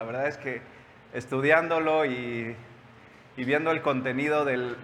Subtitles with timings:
[0.00, 0.60] La verdad es que
[1.14, 2.54] estudiándolo y,
[3.34, 4.76] viendo el contenido de,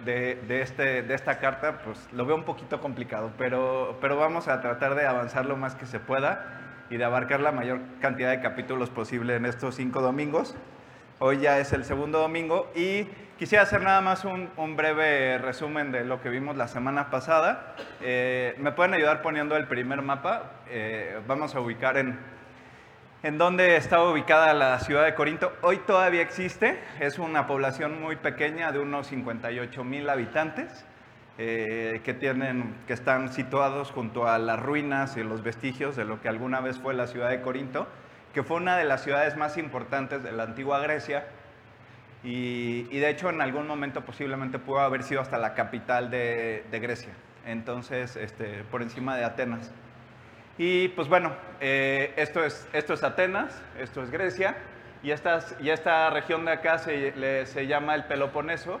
[0.49, 4.95] este, de, esta carta, pues lo veo un poquito complicado, pero, pero vamos a tratar
[4.95, 8.89] de avanzar lo más que se pueda y de abarcar la mayor cantidad de capítulos
[8.89, 10.55] posible en estos cinco domingos.
[11.19, 13.03] Hoy ya es el segundo domingo y
[13.37, 17.75] quisiera hacer nada más un, breve resumen de lo que vimos la semana pasada.
[18.01, 20.53] Eh, ¿Me pueden ayudar poniendo el primer mapa?
[20.69, 22.32] Eh, vamos a ubicar en
[23.23, 25.53] en donde estaba ubicada la ciudad de Corinto.
[25.61, 30.83] Hoy todavía existe, es una población muy pequeña de unos 58 mil habitantes
[31.37, 36.21] eh, que, tienen, que están situados junto a las ruinas y los vestigios de lo
[36.21, 37.87] que alguna vez fue la ciudad de Corinto,
[38.33, 41.25] que fue una de las ciudades más importantes de la antigua Grecia
[42.25, 47.13] y, de hecho en algún momento posiblemente pudo haber sido hasta la capital de, Grecia,
[47.45, 49.71] entonces este, por encima de Atenas.
[50.57, 54.55] Y pues bueno, eh, esto, es, esto es Atenas, esto es Grecia,
[55.01, 58.79] y, y esta región de acá se, se, llama el Peloponeso,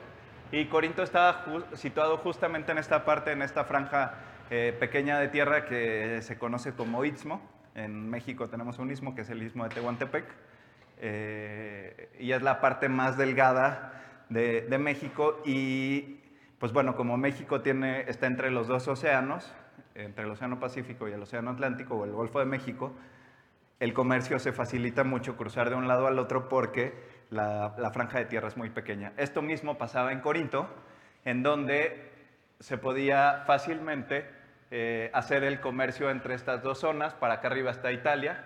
[0.51, 4.13] y Corinto está situado justamente en esta parte, en esta franja
[4.51, 7.41] eh, pequeña de tierra que se conoce como Istmo.
[7.73, 10.25] En México tenemos un istmo que es el istmo de Tehuantepec,
[10.99, 13.93] eh, y es la parte más delgada
[14.29, 16.19] de, de México, y
[16.59, 19.51] pues bueno, como México tiene, está entre los dos océanos,
[19.95, 22.93] entre el Océano Pacífico y el Océano Atlántico o el Golfo de México,
[23.79, 26.93] el comercio se facilita mucho cruzar de un lado al otro porque
[27.29, 29.13] la, franja de tierra es muy pequeña.
[29.17, 30.67] Esto mismo pasaba en Corinto,
[31.25, 32.11] en donde
[32.59, 34.29] se podía fácilmente
[34.71, 37.13] eh, hacer el comercio entre estas dos zonas.
[37.13, 38.45] Para acá arriba está Italia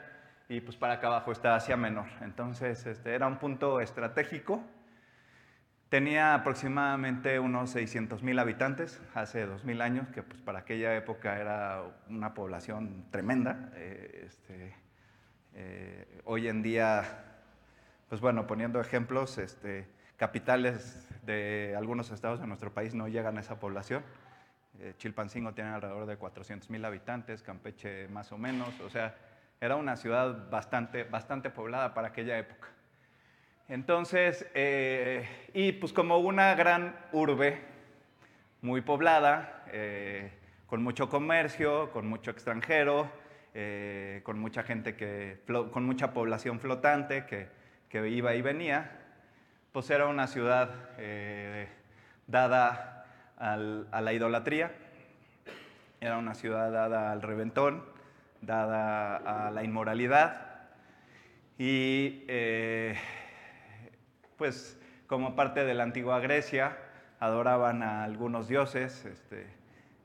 [0.49, 2.07] y pues para acá abajo está Asia Menor.
[2.21, 4.63] Entonces este, era un punto estratégico
[5.89, 11.81] Tenía aproximadamente unos 600 mil habitantes hace 2.000 años, que pues para aquella época era
[12.09, 13.71] una población tremenda.
[13.75, 14.75] Eh, este,
[15.53, 17.03] eh, hoy en día,
[18.09, 23.39] pues bueno, poniendo ejemplos, este, capitales de algunos estados de nuestro país no llegan a
[23.41, 24.03] esa población.
[24.79, 29.15] Eh, Chilpancingo tiene alrededor de 400 mil habitantes, Campeche más o menos, o sea,
[29.61, 32.67] era una ciudad bastante, bastante poblada para aquella época.
[33.69, 37.59] Entonces, eh, y pues como una gran urbe
[38.61, 40.31] muy poblada, eh,
[40.67, 43.11] con mucho comercio, con mucho extranjero,
[43.53, 45.41] eh, con mucha gente que,
[45.71, 47.49] con mucha población flotante que,
[47.89, 49.01] que, iba y venía,
[49.73, 50.69] pues era una ciudad
[52.25, 53.05] dada
[53.37, 54.71] a la idolatría,
[55.99, 57.83] era una ciudad dada al reventón,
[58.41, 59.17] dada
[59.47, 60.69] a la inmoralidad.
[61.57, 62.23] Y
[64.37, 66.77] pues como parte de la antigua Grecia,
[67.19, 69.47] adoraban a algunos dioses este,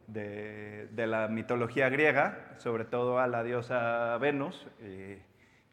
[0.07, 4.67] de, la mitología griega, sobre todo a la diosa Venus,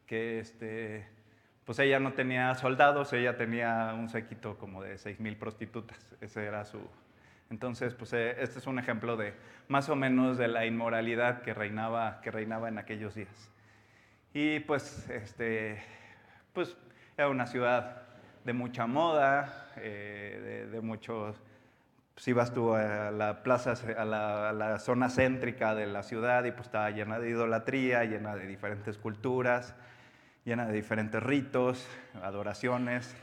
[0.05, 1.07] que este,
[1.65, 6.65] pues ella no tenía soldados, ella tenía un séquito como de 6.000 prostitutas, ese era
[6.65, 6.79] su...
[7.51, 9.33] Entonces, pues eh, este es un ejemplo de
[9.67, 13.51] más o menos de la inmoralidad que reinaba, que reinaba en aquellos días.
[14.33, 15.81] Y pues, este,
[16.53, 16.77] pues
[17.17, 18.08] era una ciudad
[18.49, 21.35] de mucha moda, eh, de, muchos...
[22.15, 26.65] Si vas tú a la plaza, a la, zona céntrica de la ciudad y pues
[26.65, 29.75] estaba llena de idolatría, llena de diferentes culturas,
[30.45, 31.87] llena de diferentes ritos,
[32.23, 33.15] adoraciones,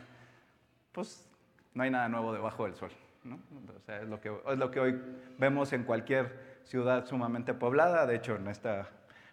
[0.93, 1.29] pues
[1.75, 2.93] no hay nada nuevo debajo del sol.
[3.25, 3.41] ¿no?
[3.77, 5.03] O sea, es lo, que, es lo que hoy
[5.39, 8.07] vemos en cualquier ciudad sumamente poblada.
[8.07, 8.87] De hecho, en esta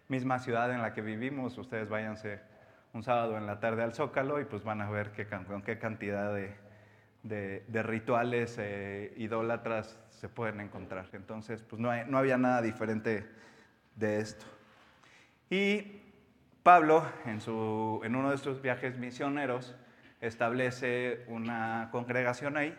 [0.08, 2.40] misma ciudad en la que vivimos, ustedes váyanse
[2.94, 5.78] un sábado en la tarde al Zócalo y pues van a ver qué, con qué
[5.78, 11.08] cantidad de, rituales eh, idólatras se pueden encontrar.
[11.12, 13.28] Entonces, pues no, no había nada diferente
[13.96, 14.46] de esto.
[15.50, 16.00] Y
[16.62, 19.74] Pablo, en, su, en uno de sus viajes misioneros,
[20.20, 22.78] establece una congregación ahí,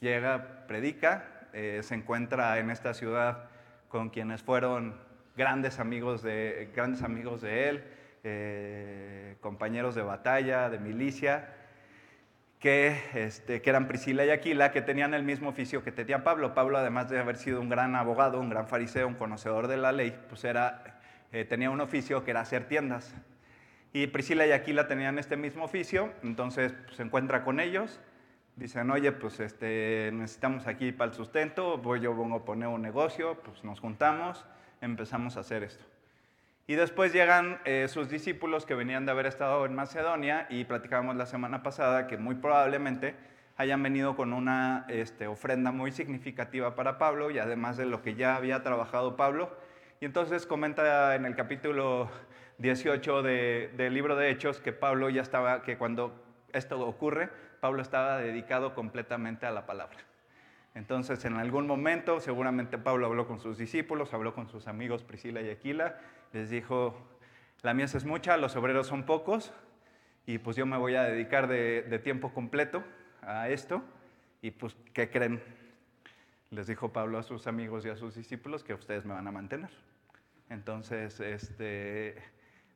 [0.00, 3.50] llega, predica, eh, se encuentra en esta ciudad
[3.88, 4.96] con quienes fueron
[5.36, 7.84] grandes amigos de, grandes amigos de él,
[8.24, 11.54] eh, compañeros de batalla, de milicia,
[12.58, 16.54] que, este, que eran Priscila y Aquila, que tenían el mismo oficio que tenía Pablo.
[16.54, 19.90] Pablo, además de haber sido un gran abogado, un gran fariseo, un conocedor de la
[19.90, 21.00] ley, pues era,
[21.32, 23.14] eh, tenía un oficio que era hacer tiendas.
[23.92, 28.00] Y Priscila y Aquila tenían este mismo oficio, entonces pues, se encuentra con ellos,
[28.54, 32.80] dicen, oye, pues este, necesitamos aquí para el sustento, voy yo pongo a poner un
[32.80, 34.46] negocio, pues nos juntamos,
[34.80, 35.84] empezamos a hacer esto.
[36.66, 41.16] Y después llegan eh, sus discípulos que venían de haber estado en Macedonia y platicábamos
[41.16, 43.16] la semana pasada que muy probablemente
[43.56, 48.14] hayan venido con una este, ofrenda muy significativa para Pablo y además de lo que
[48.14, 49.50] ya había trabajado Pablo.
[50.00, 52.08] Y entonces comenta en el capítulo
[52.58, 57.28] 18 del libro de Hechos que Pablo ya estaba, que cuando esto ocurre,
[57.60, 59.98] Pablo estaba dedicado completamente a la palabra.
[60.74, 65.42] Entonces, en algún momento, seguramente Pablo habló con sus discípulos, habló con sus amigos Priscila
[65.42, 65.98] y Aquila,
[66.32, 66.96] les dijo,
[67.62, 69.52] la mies es mucha, los obreros son pocos,
[70.26, 72.82] y pues yo me voy a dedicar de, tiempo completo
[73.22, 73.82] a esto,
[74.40, 75.42] y pues, ¿qué creen?
[76.50, 79.32] Les dijo Pablo a sus amigos y a sus discípulos que ustedes me van a
[79.32, 79.70] mantener.
[80.50, 82.16] Entonces, este,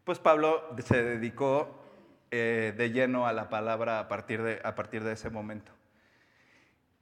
[0.04, 1.84] pues Pablo se dedicó
[2.30, 5.72] eh, de lleno a la palabra a partir de, a partir de ese momento.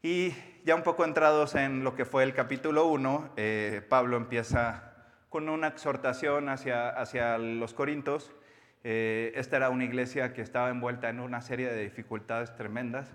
[0.03, 0.35] Y
[0.65, 4.94] ya un poco entrados en lo que fue el capítulo 1, eh, Pablo empieza
[5.35, 8.33] con una exhortación hacia, hacia los corintos.
[8.85, 13.11] Eh, esta era una iglesia que estaba envuelta en una serie de dificultades tremendas.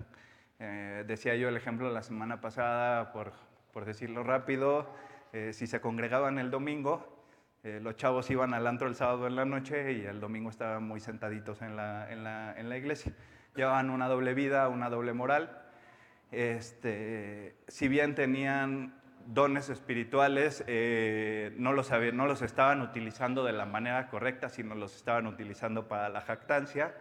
[0.58, 3.32] decía yo el ejemplo la semana pasada, por,
[3.72, 4.86] por decirlo rápido,
[5.52, 7.24] si se congregaban el domingo,
[7.64, 10.86] eh, los chavos iban al antro el sábado en la noche y el domingo estaban
[10.86, 13.14] muy sentaditos en la, en la, en la iglesia.
[13.56, 15.58] Llevaban una doble vida, una doble moral.
[16.32, 23.66] Este, si bien tenían dones espirituales, eh, no, los no los estaban utilizando de la
[23.66, 26.94] manera correcta, sino los estaban utilizando para la jactancia.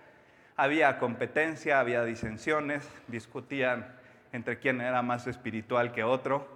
[0.55, 3.87] Había competencia, había disensiones, discutían
[4.31, 6.47] entre quién era más espiritual que otro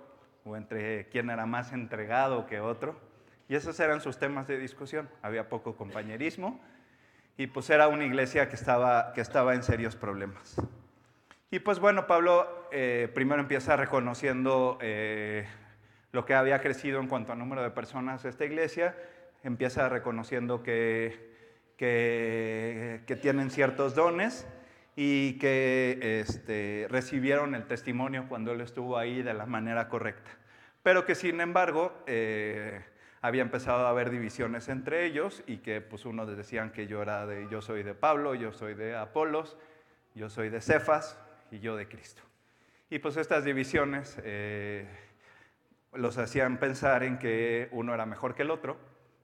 [0.46, 3.00] o entre quién era más entregado que otro.
[3.48, 5.10] Y esos eran sus temas de discusión.
[5.22, 6.60] Había poco compañerismo
[7.38, 10.56] y pues era una iglesia que estaba, que estaba en serios problemas.
[11.54, 15.46] Y pues bueno, Pablo eh, primero empieza reconociendo eh,
[16.12, 18.98] lo que había crecido en cuanto a número de personas esta iglesia,
[19.44, 21.30] empieza reconociendo que,
[21.78, 24.48] que, que tienen ciertos dones
[24.96, 30.32] y que este, recibieron el testimonio cuando él estuvo ahí de la manera correcta.
[30.82, 32.82] Pero que sin embargo, eh,
[33.22, 37.28] había empezado a haber divisiones entre ellos y que pues unos decían que yo era
[37.28, 39.56] de yo soy de Pablo, yo soy de Apolos,
[40.16, 41.20] yo soy de Cefas
[41.54, 42.24] y yo de Cristo.
[42.90, 44.88] Y pues estas divisiones eh,
[45.94, 48.78] los hacían pensar en que uno era mejor que el otro.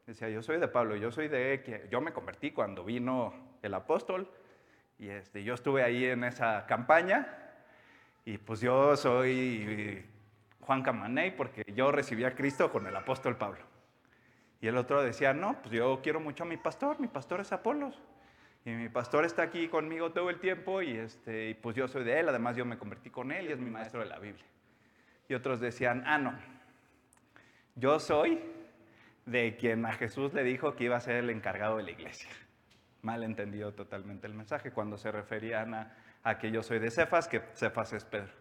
[0.06, 4.32] Decía, yo soy de Pablo, yo soy de yo me convertí cuando vino el apóstol
[4.98, 7.28] y este, yo estuve ahí en esa campaña
[8.26, 10.06] y pues yo soy
[10.62, 13.64] Juan Camaney porque yo recibí a Cristo con el apóstol Pablo.
[14.62, 17.52] Y el otro decía, no, pues yo quiero mucho a mi pastor, mi pastor es
[17.52, 18.00] Apolos.
[18.66, 22.04] Y mi pastor está aquí conmigo todo el tiempo y, este, y pues yo soy
[22.04, 24.46] de él, además yo me convertí con él y es mi maestro de la Biblia.
[25.28, 26.34] Y otros decían, ah, no,
[27.76, 28.40] yo soy
[29.26, 32.30] de quien a Jesús le dijo que iba a ser el encargado de la iglesia.
[33.02, 37.28] Mal entendido totalmente el mensaje cuando se referían a, a que yo soy de Cefas,
[37.28, 38.34] que Cefas es Pedro.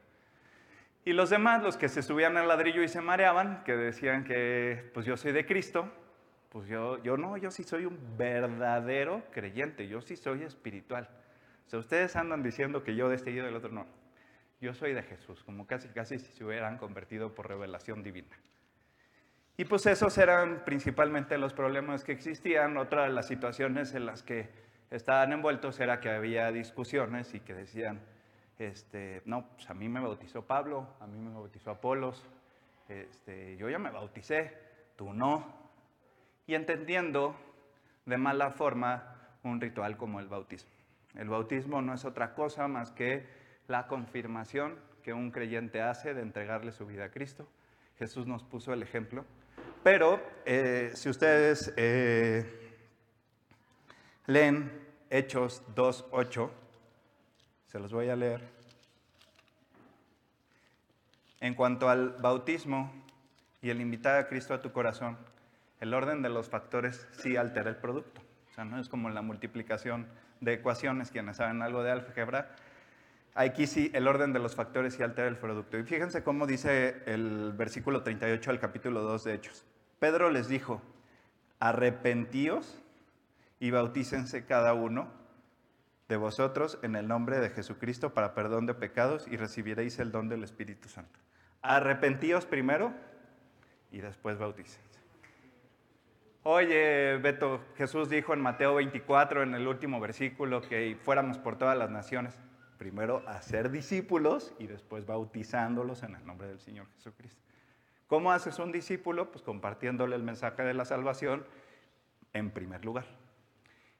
[1.04, 4.90] Y los demás, los que se subían al ladrillo y se mareaban, que decían que
[4.92, 5.90] pues yo soy de Cristo,
[6.48, 11.08] pues yo, yo no, yo sí soy un verdadero creyente, yo sí soy espiritual.
[11.66, 13.86] O sea, ustedes andan diciendo que yo de este y del otro, no.
[14.60, 18.36] Yo soy de Jesús, como casi casi si se hubieran convertido por revelación divina.
[19.56, 22.76] Y pues esos eran principalmente los problemas que existían.
[22.76, 24.48] Otra de las situaciones en las que
[24.90, 28.00] estaban envueltos era que había discusiones y que decían,
[28.58, 32.24] este, no, pues a mí me bautizó Pablo, a mí me bautizó Apolos,
[32.88, 34.56] este, yo ya me bauticé,
[34.96, 35.67] tú no
[36.48, 37.36] y entendiendo
[38.06, 39.14] de mala forma
[39.44, 40.70] un ritual como el bautismo.
[41.14, 43.26] El bautismo no es otra cosa más que
[43.68, 47.46] la confirmación que un creyente hace de entregarle su vida a Cristo.
[47.98, 49.26] Jesús nos puso el ejemplo.
[49.84, 52.46] Pero eh, si ustedes eh,
[54.26, 54.72] leen
[55.10, 56.50] Hechos 2.8,
[57.66, 58.40] se los voy a leer.
[61.40, 62.90] En cuanto al bautismo
[63.60, 65.18] y el invitar a Cristo a tu corazón,
[65.80, 68.20] el orden de los factores sí altera el producto.
[68.50, 70.06] O sea, no es como la multiplicación
[70.40, 72.50] de ecuaciones, quienes saben algo de álgebra.
[73.34, 75.78] Aquí sí, el orden de los factores sí altera el producto.
[75.78, 79.64] Y fíjense cómo dice el versículo 38 del capítulo 2 de Hechos.
[80.00, 80.82] Pedro les dijo,
[81.60, 82.82] arrepentíos
[83.60, 85.08] y bautícense cada uno
[86.08, 90.28] de vosotros en el nombre de Jesucristo para perdón de pecados y recibiréis el don
[90.28, 91.20] del Espíritu Santo.
[91.62, 92.92] Arrepentíos primero
[93.90, 94.97] y después bautícense.
[96.50, 101.76] Oye, Beto, Jesús dijo en Mateo 24, en el último versículo, que fuéramos por todas
[101.76, 102.40] las naciones.
[102.78, 107.42] Primero hacer discípulos y después bautizándolos en el nombre del Señor Jesucristo.
[108.06, 109.30] ¿Cómo haces un discípulo?
[109.30, 111.44] Pues compartiéndole el mensaje de la salvación
[112.32, 113.04] en primer lugar.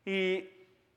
[0.07, 0.49] Y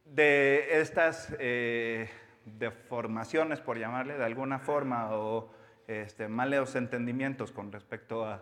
[0.05, 2.09] de estas eh,
[2.45, 5.51] deformaciones, por llamarle de alguna forma, o
[5.87, 8.41] este, malos entendimientos con respecto a,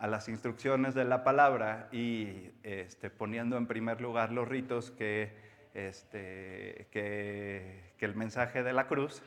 [0.00, 5.30] a las instrucciones de la palabra y este, poniendo en primer lugar los ritos que,
[5.74, 9.22] este, que, que el mensaje de la cruz,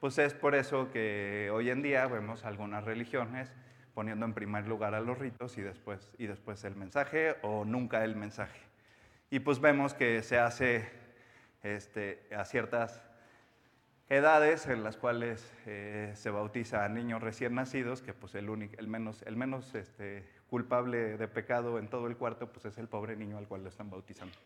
[0.00, 3.54] pues es por eso que hoy en día vemos algunas religiones
[3.94, 8.04] poniendo en primer lugar a los ritos y después, y después el mensaje o nunca
[8.04, 8.60] el mensaje.
[9.30, 10.88] Y pues vemos que se hace
[11.62, 13.00] este, a ciertas
[14.08, 18.46] edades en las cuales eh, se bautiza a niños recién nacidos, que pues el,
[18.86, 19.42] menos, el
[19.74, 23.62] este, culpable de pecado en todo el cuarto pues es el pobre niño al cual
[23.62, 24.36] lo están bautizando.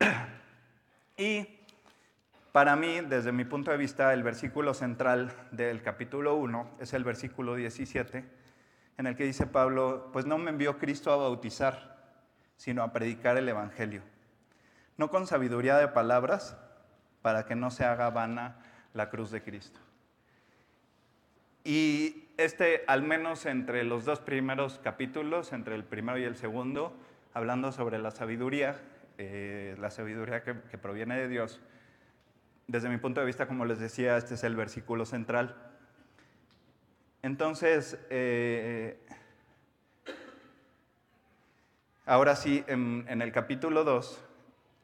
[1.20, 1.58] Y
[2.52, 7.02] para mí, desde mi punto de vista, el versículo central del capítulo 1 es el
[7.02, 8.24] versículo 17,
[8.98, 11.98] en el que dice Pablo, pues no me envió Cristo a bautizar,
[12.56, 14.02] sino a predicar el Evangelio,
[14.96, 16.56] no con sabiduría de palabras,
[17.28, 18.56] para que no se haga vana
[18.94, 19.78] la cruz de Cristo.
[21.62, 26.96] Y este, al menos entre los dos primeros capítulos, entre el primero y el segundo,
[27.34, 28.80] hablando sobre la sabiduría,
[29.18, 31.60] eh, la sabiduría que, proviene de Dios,
[32.66, 35.54] desde mi punto de vista, como les decía, este es el versículo central.
[37.20, 39.06] Entonces, eh,
[42.06, 44.27] ahora sí, en, en el capítulo 2,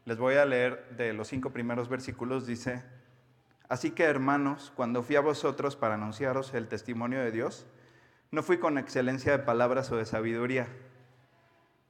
[0.05, 2.83] les voy a leer de los cinco primeros versículos, dice,
[3.69, 7.67] Así que hermanos, cuando fui a vosotros para anunciaros el testimonio de Dios,
[8.31, 10.69] no fui con excelencia de palabras o de sabiduría,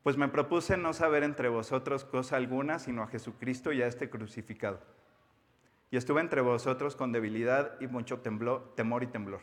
[0.04, 4.10] pues me propuse no saber entre vosotros cosa alguna, sino a Jesucristo y a este
[4.10, 4.80] crucificado.
[5.90, 9.40] Y estuve entre vosotros con debilidad y mucho temor y temblor.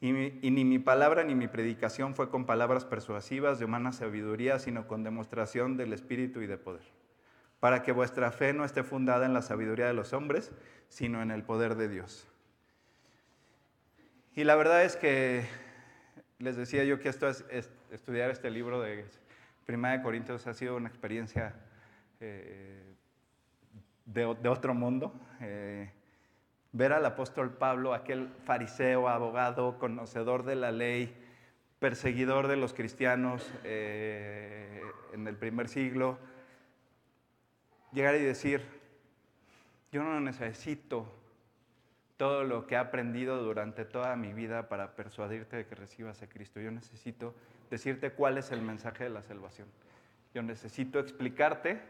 [0.00, 0.10] y
[0.50, 5.04] ni mi palabra ni mi predicación fue con palabras persuasivas de humana sabiduría, sino con
[5.04, 6.97] demostración del Espíritu y de poder
[7.60, 10.52] para que vuestra fe no esté fundada en la sabiduría de los hombres,
[10.88, 12.26] sino en el poder de Dios.
[14.34, 15.46] Y la verdad es que
[16.38, 17.44] les decía yo que esto es,
[17.90, 19.04] estudiar este libro de
[19.66, 21.54] Primera de Corintios ha sido una experiencia
[22.20, 22.94] eh,
[24.06, 25.12] de, otro mundo.
[25.40, 25.90] Eh,
[26.72, 31.14] ver al apóstol Pablo, aquel fariseo, abogado, conocedor de la ley,
[31.80, 36.18] perseguidor de los cristianos eh, en el primer siglo,
[37.92, 38.62] llegar y decir,
[39.92, 41.06] yo no necesito
[42.16, 46.28] todo lo que he aprendido durante toda mi vida para persuadirte de que recibas a
[46.28, 46.60] Cristo.
[46.60, 47.34] Yo necesito
[47.70, 49.68] decirte cuál es el mensaje de la salvación.
[50.34, 51.80] Yo necesito explicarte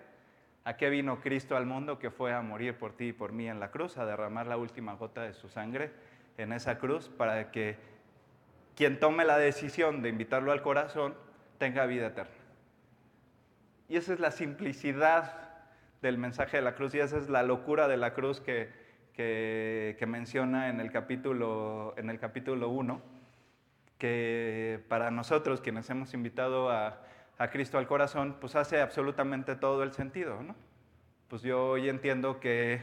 [0.64, 3.48] a qué vino Cristo al mundo, que fue a morir por ti y por mí
[3.48, 5.90] en la cruz, a derramar la última gota de su sangre
[6.36, 7.76] en esa cruz, para que
[8.76, 11.14] quien tome la decisión de invitarlo al corazón
[11.56, 12.34] tenga vida eterna.
[13.88, 15.47] Y esa es la simplicidad
[16.02, 18.70] del mensaje de la cruz y esa es la locura de la cruz que,
[19.14, 23.02] que, menciona en el, capítulo, en el capítulo 1,
[23.98, 27.02] que para nosotros quienes hemos invitado a,
[27.36, 30.40] a, Cristo al corazón, pues hace absolutamente todo el sentido.
[30.42, 30.54] ¿no?
[31.26, 32.80] Pues yo hoy entiendo que,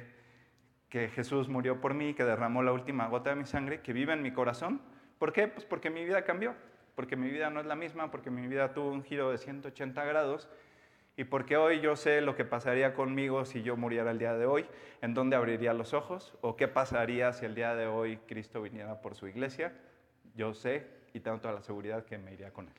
[0.89, 4.11] que Jesús murió por mí, que derramó la última gota de mi sangre, que vive
[4.11, 4.81] en mi corazón.
[5.17, 5.47] ¿Por qué?
[5.47, 6.53] Pues porque mi vida cambió,
[6.95, 10.03] porque mi vida no es la misma, porque mi vida tuvo un giro de 180
[10.03, 10.49] grados
[11.17, 14.45] y porque hoy yo sé lo que pasaría conmigo si yo muriera el día de
[14.45, 14.65] hoy,
[15.01, 19.01] en dónde abriría los ojos, o qué pasaría si el día de hoy Cristo viniera
[19.01, 19.73] por su iglesia,
[20.35, 22.73] yo sé y tengo toda la seguridad que me iría con él.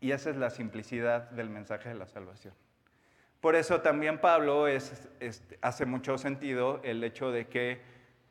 [0.00, 2.52] Y esa es la simplicidad del mensaje de la salvación.
[3.40, 4.66] Por eso también Pablo
[5.60, 7.80] hace mucho sentido el hecho de que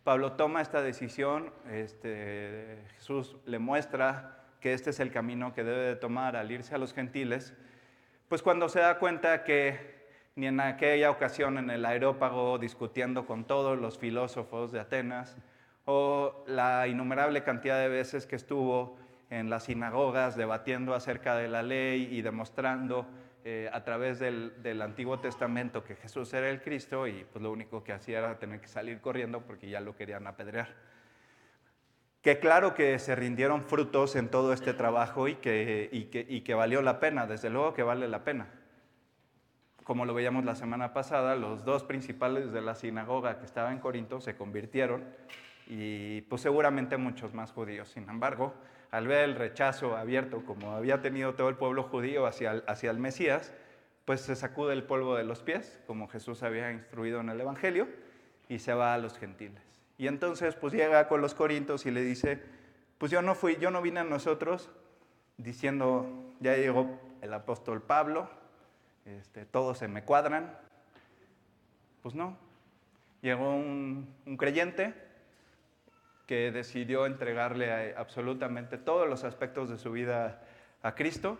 [0.03, 5.81] Pablo toma esta decisión, este, Jesús le muestra que este es el camino que debe
[5.81, 7.53] de tomar al irse a los gentiles,
[8.33, 9.77] pues cuando se da cuenta que
[10.35, 15.37] ni en aquella ocasión en el aerópago discutiendo con todos los filósofos de Atenas,
[15.85, 18.97] o la innumerable cantidad de veces que estuvo
[19.29, 23.05] en las sinagogas debatiendo acerca de la ley y demostrando
[23.45, 27.51] eh, a través del, del, Antiguo Testamento que Jesús era el Cristo y pues lo
[27.51, 30.69] único que hacía era tener que salir corriendo porque ya lo querían apedrear
[32.23, 36.41] que claro que se rindieron frutos en todo este trabajo y que, y que, y
[36.41, 38.47] que valió la pena, desde luego que vale la pena.
[39.83, 43.79] Como lo veíamos la semana pasada, los dos principales de la sinagoga que estaba en
[43.79, 45.03] Corinto se convirtieron
[45.67, 47.89] y pues seguramente muchos más judíos.
[47.89, 48.53] Sin embargo,
[48.91, 52.89] al ver el rechazo abierto como había tenido todo el pueblo judío hacia el, hacia
[52.91, 53.53] el Mesías,
[54.05, 57.89] pues se sacude el polvo de los pies, como Jesús había instruido en el Evangelio,
[58.47, 59.72] y se va a los gentiles.
[59.97, 62.41] Y entonces pues llega con los corintios y le dice,
[62.97, 64.69] pues yo no fui, yo no vine a nosotros
[65.37, 68.29] diciendo, ya llegó el apóstol Pablo,
[69.05, 70.57] este, todos se me cuadran.
[72.01, 72.37] Pues no,
[73.21, 74.07] llegó un,
[74.37, 74.93] creyente
[76.27, 80.41] que decidió entregarle absolutamente todos los aspectos de su vida
[80.81, 81.37] a Cristo,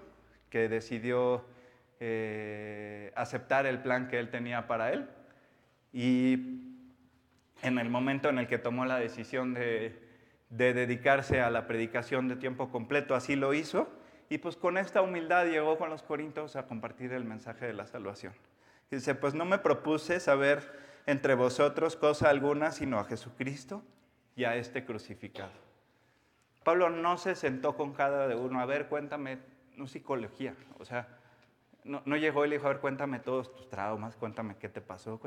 [0.50, 1.46] que decidió
[2.00, 5.10] eh, aceptar el plan que él tenía para él.
[5.92, 6.73] Y
[7.64, 9.98] en el momento en el que tomó la decisión de,
[10.50, 13.90] de dedicarse a la predicación de tiempo completo, así lo hizo.
[14.30, 17.88] Y pues con esta humildad llegó con los corintios a compartir el mensaje de la
[17.88, 18.34] salvación.
[18.92, 20.62] dice, pues no me propuse saber
[21.06, 23.84] entre vosotros cosa alguna, sino a Jesucristo
[24.36, 25.52] y a este crucificado.
[26.64, 29.40] Pablo no se sentó con cada de uno, a ver, cuéntame,
[29.76, 31.08] no psicología, o sea,
[31.84, 34.80] no, no llegó y le dijo, a ver, cuéntame todos tus traumas, cuéntame qué te
[34.80, 35.20] pasó.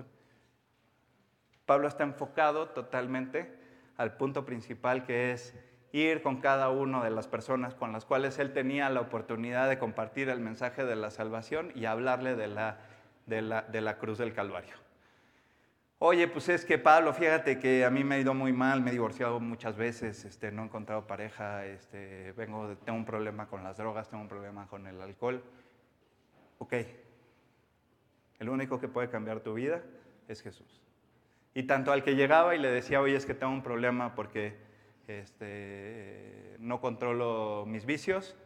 [1.66, 3.52] Pablo está enfocado totalmente
[3.96, 5.54] al punto principal que es
[5.92, 9.78] ir con cada una de las personas con las cuales él tenía la oportunidad de
[9.78, 12.78] compartir el mensaje de la salvación y hablarle de la,
[13.26, 14.74] de la, de la cruz del Calvario.
[15.98, 18.90] Oye, pues es que Pablo, fíjate que a mí me ha ido muy mal, me
[18.90, 23.78] he divorciado muchas veces, este, no he encontrado pareja, este, tengo un problema con las
[23.78, 25.42] drogas, tengo un problema con el alcohol.
[26.58, 26.74] Ok,
[28.38, 29.82] el único que puede cambiar tu vida
[30.28, 30.85] es Jesús.
[31.56, 34.58] Y tanto al que llegaba y le decía, oye, es que tengo un problema porque
[35.08, 38.36] este, no controlo mis vicios,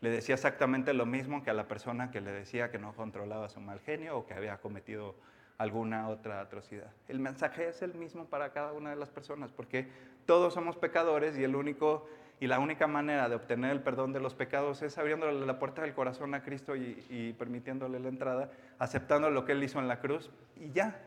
[0.00, 3.48] le decía exactamente lo mismo que a la persona que le decía que no controlaba
[3.48, 5.14] su mal genio o que había cometido
[5.58, 6.90] alguna otra atrocidad.
[7.06, 9.86] El mensaje es el mismo para cada una de las personas, porque
[10.26, 12.08] todos somos pecadores y el único
[12.40, 15.82] y la única manera de obtener el perdón de los pecados es abriéndole la puerta
[15.82, 19.86] del corazón a Cristo y, y permitiéndole la entrada, aceptando lo que Él hizo en
[19.86, 21.00] la cruz y ya.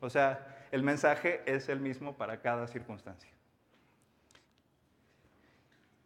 [0.00, 3.30] O sea, el mensaje es el mismo para cada circunstancia.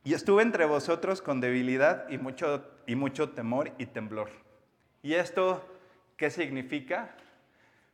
[0.05, 4.31] Y estuve entre vosotros con debilidad y mucho, y mucho temor y temblor.
[5.03, 5.67] ¿Y esto
[6.17, 7.15] qué significa?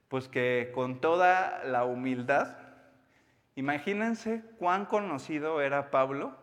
[0.09, 2.57] Pues que con toda la humildad,
[3.57, 6.37] imagínense cuán conocido era Pablo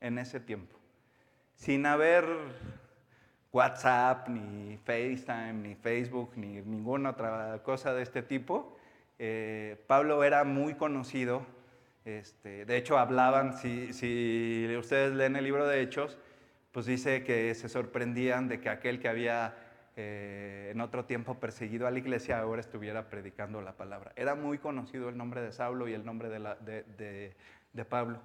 [0.00, 0.78] en ese tiempo,
[1.54, 2.26] sin haber
[3.52, 8.76] WhatsApp, ni FaceTime, ni Facebook, ni ninguna otra cosa de este tipo.
[9.22, 11.42] Eh, Pablo era muy conocido,
[12.06, 16.16] este, de hecho hablaban, si, si ustedes leen el libro de Hechos,
[16.72, 19.54] pues dice que se sorprendían de que aquel que había
[19.94, 24.12] eh, en otro tiempo perseguido a la iglesia, ahora estuviera predicando la palabra.
[24.16, 27.34] Era muy conocido el nombre de Saulo y el nombre de,
[27.74, 28.22] de, Pablo.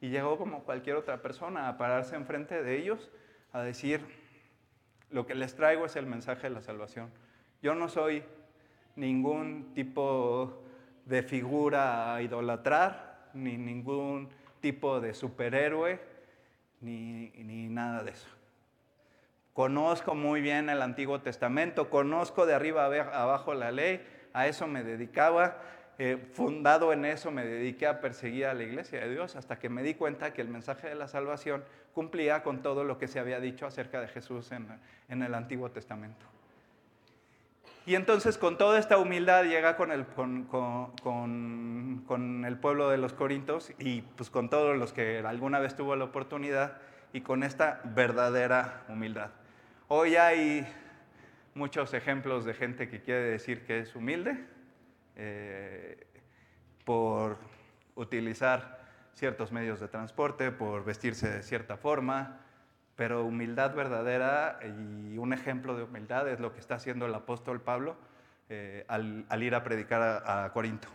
[0.00, 3.10] Y llegó como cualquier otra persona a pararse enfrente de ellos
[3.52, 4.00] a decir,
[5.10, 7.10] lo que les traigo es el mensaje de la salvación.
[7.60, 8.24] Yo no soy
[8.98, 10.62] ningún tipo
[11.04, 14.28] de figura a idolatrar, ni ningún
[14.60, 16.00] tipo de superhéroe,
[16.80, 18.28] ni, ni nada de eso.
[19.54, 24.84] Conozco muy bien el Antiguo Testamento, conozco de arriba abajo la ley, a eso me
[24.84, 25.60] dedicaba.
[26.00, 29.68] Eh, fundado en eso me dediqué a perseguir a la iglesia de Dios hasta que
[29.68, 33.18] me di cuenta que el mensaje de la salvación cumplía con todo lo que se
[33.18, 36.24] había dicho acerca de Jesús en, el Antiguo Testamento.
[37.88, 40.92] Y entonces con toda esta humildad llega con el, con,
[42.46, 46.04] el pueblo de los Corintios y pues con todos los que alguna vez tuvo la
[46.04, 46.82] oportunidad
[47.14, 49.30] y con esta verdadera humildad.
[49.86, 50.66] Hoy hay
[51.54, 54.36] muchos ejemplos de gente que quiere decir que es humilde
[55.16, 56.06] eh,
[56.84, 57.38] por
[57.94, 58.82] utilizar
[59.14, 62.38] ciertos medios de transporte, por vestirse de cierta forma,
[62.98, 67.60] pero humildad verdadera y un ejemplo de humildad es lo que está haciendo el apóstol
[67.60, 67.96] Pablo
[68.48, 70.88] eh, al, ir a predicar a, Corinto.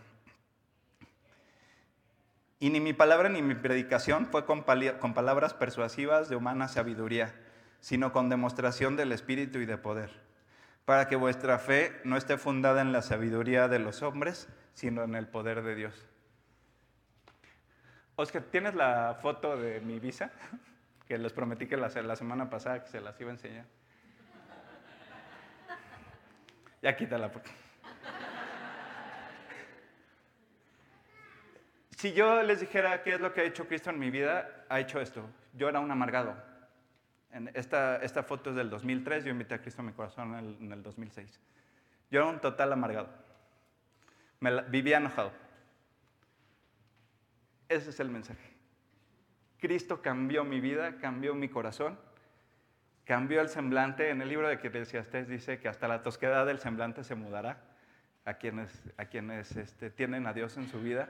[2.60, 4.66] Y ni mi palabra ni mi predicación fue con,
[5.00, 7.34] con palabras persuasivas de humana sabiduría
[7.80, 10.10] sino con demostración del Espíritu y de poder,
[10.84, 15.14] para que vuestra fe no esté fundada en la sabiduría de los hombres, sino en
[15.14, 16.06] el poder de Dios.
[18.16, 20.30] Oscar, ¿tienes la foto de mi visa?
[21.06, 23.66] Que les prometí que la, la semana pasada que se las iba a enseñar.
[26.82, 27.30] Ya quítala.
[27.30, 27.50] Porque...
[31.96, 34.80] Si yo les dijera qué es lo que ha hecho Cristo en mi vida, ha
[34.80, 35.28] hecho esto.
[35.54, 36.36] Yo era un amargado
[37.54, 40.82] esta, esta foto es del 2003, yo invité a Cristo a mi corazón en el,
[40.82, 41.40] 2006.
[42.10, 43.08] Yo era un total amargado.
[44.38, 45.32] Me vivía enojado.
[47.68, 48.53] Ese es el mensaje.
[49.64, 51.98] Cristo cambió mi vida, cambió mi corazón,
[53.06, 54.10] cambió el semblante.
[54.10, 57.62] En el libro de Eclesiastés dice que hasta la tosquedad del semblante se mudará
[58.26, 61.08] a quienes, a quienes este, tienen a Dios en su vida.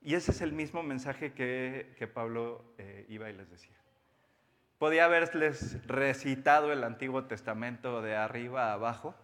[0.00, 3.74] Y ese es el mismo mensaje que, que Pablo eh, iba y les decía.
[4.78, 9.16] Podía haberles recitado el Antiguo Testamento de arriba a abajo.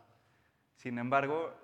[0.74, 1.54] Sin embargo,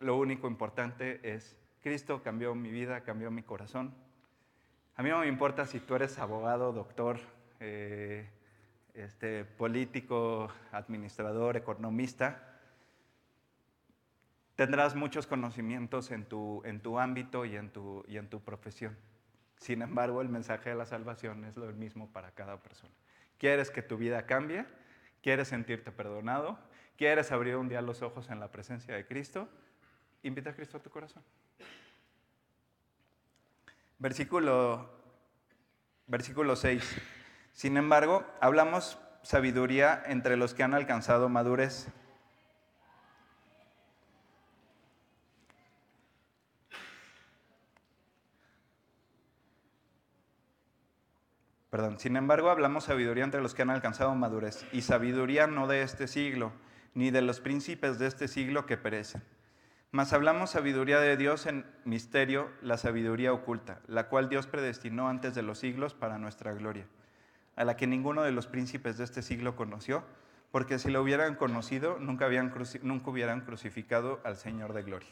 [0.00, 3.94] lo único importante es, Cristo cambió mi vida, cambió mi corazón,
[4.96, 7.18] A mí no me importa si tú eres abogado, doctor,
[7.60, 8.28] eh,
[8.94, 12.58] este, político, administrador, economista.
[14.54, 18.96] Tendrás muchos conocimientos en tu, en tu ámbito y en tu, y en tu profesión.
[19.56, 22.92] Sin embargo, el mensaje de la salvación es lo mismo para cada persona.
[23.38, 24.66] ¿Quieres que tu vida cambie?
[25.22, 26.58] ¿Quieres sentirte perdonado?
[26.98, 29.48] ¿Quieres abrir un día los ojos en la presencia de Cristo?
[30.22, 31.22] Invita a Cristo a tu corazón.
[34.02, 34.90] Versículo,
[36.08, 36.82] versículo 6.
[37.52, 41.86] Sin embargo, hablamos sabiduría entre los que han alcanzado madurez.
[51.70, 55.82] Perdón, sin embargo, hablamos sabiduría entre los que han alcanzado madurez, y sabiduría no de
[55.82, 56.50] este siglo,
[56.94, 59.22] ni de los príncipes de este siglo que perecen.
[59.92, 65.34] Mas hablamos sabiduría de Dios en misterio, la sabiduría oculta, la cual Dios predestinó antes
[65.34, 66.86] de los siglos para nuestra gloria
[67.56, 70.04] a la que ninguno de los príncipes de este siglo conoció,
[70.50, 72.52] porque si lo hubieran conocido, nunca, habían
[73.04, 75.08] hubieran crucificado al Señor de gloria.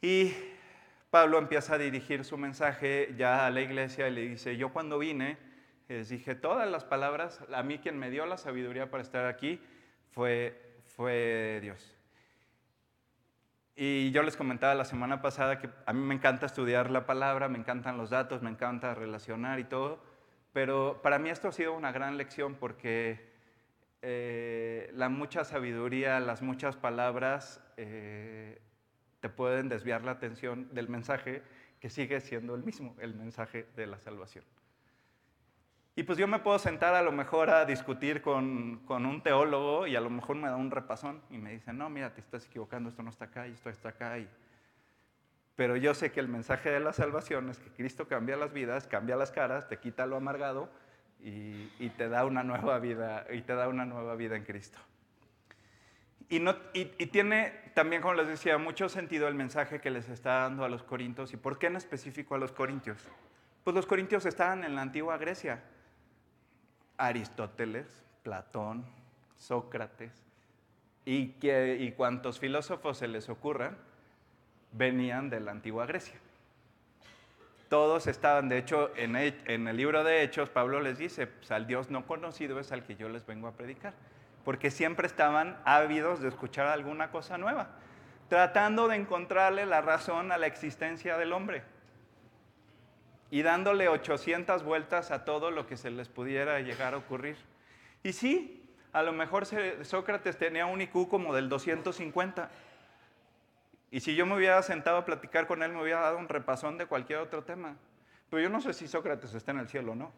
[0.00, 0.32] Y
[1.10, 4.98] Pablo empieza a dirigir su mensaje ya a la iglesia y le dice, yo cuando
[4.98, 5.38] vine,
[5.88, 9.60] les dije todas las palabras, a mí quien me dio la sabiduría para estar aquí
[10.10, 11.95] fue, fue Dios.
[13.78, 17.48] Y yo les comentaba la semana pasada que a mí me encanta estudiar la palabra,
[17.48, 20.02] me encantan los datos, me encanta relacionar y todo,
[20.54, 23.30] pero para mí esto ha sido una gran lección porque
[24.00, 28.62] eh, la mucha sabiduría, las muchas palabras eh,
[29.20, 31.42] te pueden desviar la atención del mensaje
[31.78, 34.44] que sigue siendo el mismo, el mensaje de la salvación.
[35.96, 39.86] Y pues yo me puedo sentar a lo mejor a discutir con, con, un teólogo
[39.86, 42.46] y a lo mejor me da un repasón y me dice, no, mira, te estás
[42.46, 44.18] equivocando, esto no está acá y esto está acá.
[44.18, 44.28] Y
[45.56, 48.86] pero yo sé que el mensaje de la salvación es que Cristo cambia las vidas,
[48.86, 50.68] cambia las caras, te quita lo amargado
[51.18, 54.78] y, te da una nueva vida y te da una nueva vida en Cristo.
[56.28, 60.40] Y, no, y, tiene también, como les decía, mucho sentido el mensaje que les está
[60.40, 61.32] dando a los corintios.
[61.32, 62.98] ¿Y por qué en específico a los corintios?
[63.64, 65.62] Pues los corintios estaban en la antigua Grecia.
[66.98, 68.84] Aristóteles, Platón,
[69.36, 70.12] Sócrates
[71.04, 73.76] y, que, y cuantos filósofos se les ocurran,
[74.72, 76.18] venían de la antigua Grecia.
[77.68, 81.90] Todos estaban, de hecho, en el, libro de Hechos, Pablo les dice, pues, al Dios
[81.90, 83.92] no conocido es al que yo les vengo a predicar,
[84.44, 87.70] porque siempre estaban ávidos de escuchar alguna cosa nueva,
[88.28, 91.62] tratando de encontrarle la razón a la existencia del hombre
[93.30, 97.36] y dándole 800 vueltas a todo lo que se les pudiera llegar a ocurrir.
[98.02, 99.46] Y sí, a lo mejor
[99.82, 102.50] Sócrates tenía un IQ como del 250
[103.90, 106.76] y si yo me hubiera sentado a platicar con él, me hubiera dado un repasón
[106.78, 107.76] de cualquier otro tema.
[108.28, 110.12] Pero yo no sé si Sócrates está en el cielo o no.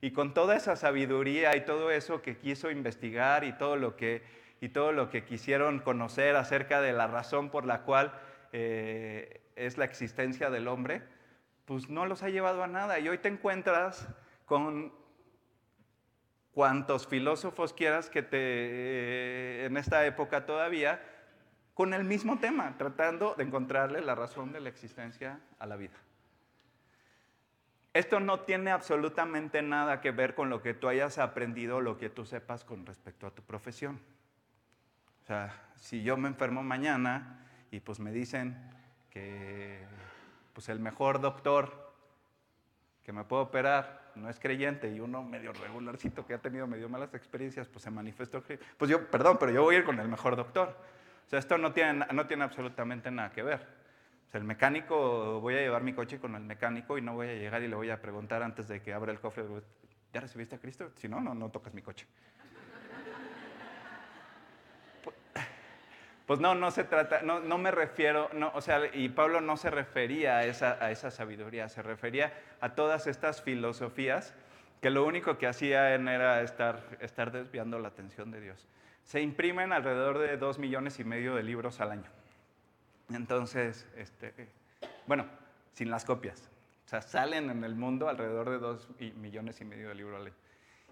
[0.00, 4.22] Y con toda esa sabiduría y todo eso que quiso investigar y todo lo que,
[4.60, 8.12] y todo lo que quisieron conocer acerca de la razón por la cual
[8.52, 11.02] eh, es la existencia del hombre,
[11.64, 12.98] pues no los ha llevado a nada.
[12.98, 14.08] Y hoy te encuentras
[14.44, 14.92] con
[16.52, 21.02] cuantos filósofos quieras que te, eh, en esta época todavía,
[21.74, 25.96] con el mismo tema, tratando de encontrarle la razón de la existencia a la vida.
[27.94, 32.08] Esto no tiene absolutamente nada que ver con lo que tú hayas aprendido, lo que
[32.08, 34.00] tú sepas con respecto a tu profesión.
[35.22, 37.38] O sea, si yo me enfermo mañana
[37.72, 38.56] y pues me dicen
[39.10, 39.84] que
[40.52, 41.92] pues el mejor doctor
[43.02, 46.90] que me puede operar no es creyente y uno medio regularcito que ha tenido medio
[46.90, 48.42] malas experiencias, pues se manifestó,
[48.76, 50.76] pues yo, perdón, pero yo voy a ir con el mejor doctor.
[51.26, 53.66] O sea, esto no tiene, no tiene absolutamente nada que ver.
[54.32, 57.34] O el mecánico, voy a llevar mi coche con el mecánico y no voy a
[57.34, 59.44] llegar y le voy a preguntar antes de que abra el cofre,
[60.12, 60.90] ¿ya recibiste a Cristo?
[60.96, 62.06] Si no, no, no tocas mi coche.
[66.32, 69.68] Pues no, no se trata, no, no me refiero, o sea, y Pablo no se
[69.68, 74.32] refería a esa, a esa sabiduría, se refería a todas estas filosofías
[74.80, 78.66] que lo único que hacían era estar, estar desviando la atención de Dios
[79.04, 82.10] se imprimen alrededor de dos millones y medio de libros al año.
[83.10, 84.32] Entonces, este,
[85.06, 85.26] bueno,
[85.74, 86.48] sin las copias.
[86.86, 90.26] O sea, salen en el mundo alrededor de dos millones y medio de libros al
[90.28, 90.36] año.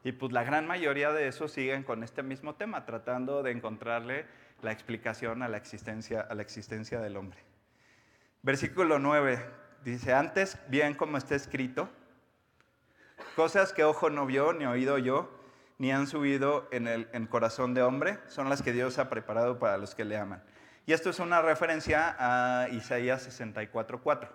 [0.03, 4.26] Y pues la gran mayoría de esos siguen con este mismo tema, tratando de encontrarle
[4.62, 7.38] la explicación a la existencia, a la existencia del hombre.
[8.42, 9.44] Versículo 9
[9.85, 11.88] dice, antes bien como está escrito,
[13.37, 15.31] cosas que ojo no vio ni oído yo,
[15.79, 19.79] ni han subido en el corazón de hombre, son las que Dios ha preparado para
[19.79, 20.42] los que le aman.
[20.87, 24.29] Y esto es una referencia a Isaías 64.4.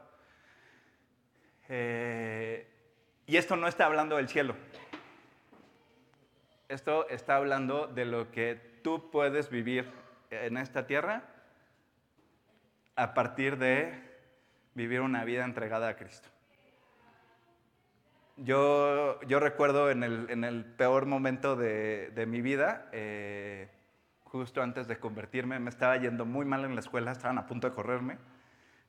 [1.67, 2.67] Eh,
[3.25, 4.55] y esto no está hablando del cielo.
[6.69, 9.91] Esto está hablando de lo que tú puedes vivir
[10.43, 11.23] en esta tierra
[12.95, 13.93] a partir de
[14.73, 16.29] vivir una vida entregada a Cristo.
[18.37, 23.69] Yo, yo recuerdo en el, en el, peor momento de, de mi vida, eh,
[24.23, 27.69] justo antes de convertirme, me estaba yendo muy mal en la escuela, estaban a punto
[27.69, 28.17] de correrme.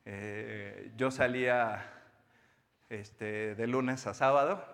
[0.03, 1.85] Eh, yo salía
[2.89, 4.65] este, de lunes a sábado,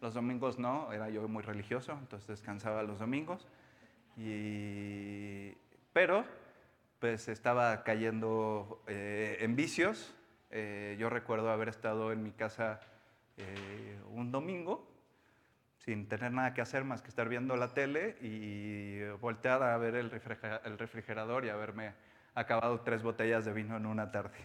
[0.00, 3.46] los domingos no, era yo muy religioso, entonces descansaba los domingos.
[4.16, 5.56] Y,
[5.98, 6.24] pero
[7.00, 10.14] pues estaba cayendo eh, en vicios.
[10.96, 12.78] yo recuerdo haber estado en mi casa
[13.36, 14.88] eh, un domingo
[15.78, 19.96] sin tener nada que hacer más que estar viendo la tele y voltear a ver
[19.96, 20.08] el,
[20.78, 21.94] refrigerador y haberme
[22.36, 24.38] acabado tres botellas de vino en una tarde.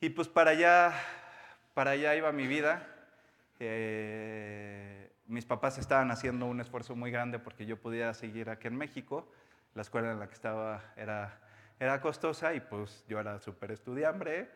[0.00, 0.92] Y pues para allá,
[1.74, 2.86] para allá iba mi vida.
[3.58, 8.76] Eh, mis papás estaban haciendo un esfuerzo muy grande porque yo pudiera seguir aquí en
[8.76, 9.28] México.
[9.74, 11.40] La escuela en la que estaba era,
[11.78, 14.50] era costosa y pues yo era súper estudiambre.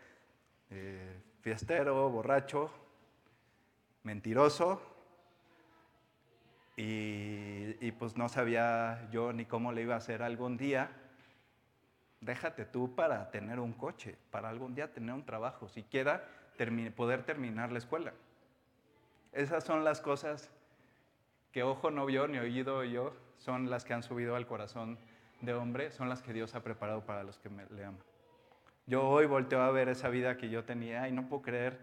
[0.71, 2.71] Eh, fiestero, borracho,
[4.05, 4.93] mentiroso,
[6.77, 10.91] y, pues no sabía yo ni cómo le iba a hacer algún día.
[12.21, 16.25] Déjate tú para tener un coche, para algún día tener un trabajo, siquiera
[16.97, 18.13] poder terminar la escuela.
[19.33, 20.51] Esas son las cosas
[21.51, 24.99] que ojo no vio ni oído yo, son las que han subido al corazón
[25.41, 28.01] de hombre, son las que Dios ha preparado para los que le aman.
[28.87, 31.79] Yo hoy volteo a ver esa vida que yo tenía y no puedo creer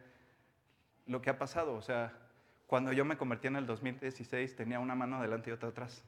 [1.06, 1.76] lo que ha pasado.
[1.76, 2.13] O sea,
[2.65, 6.04] cuando yo me convertí en el 2016 tenía una mano adelante y otra atrás.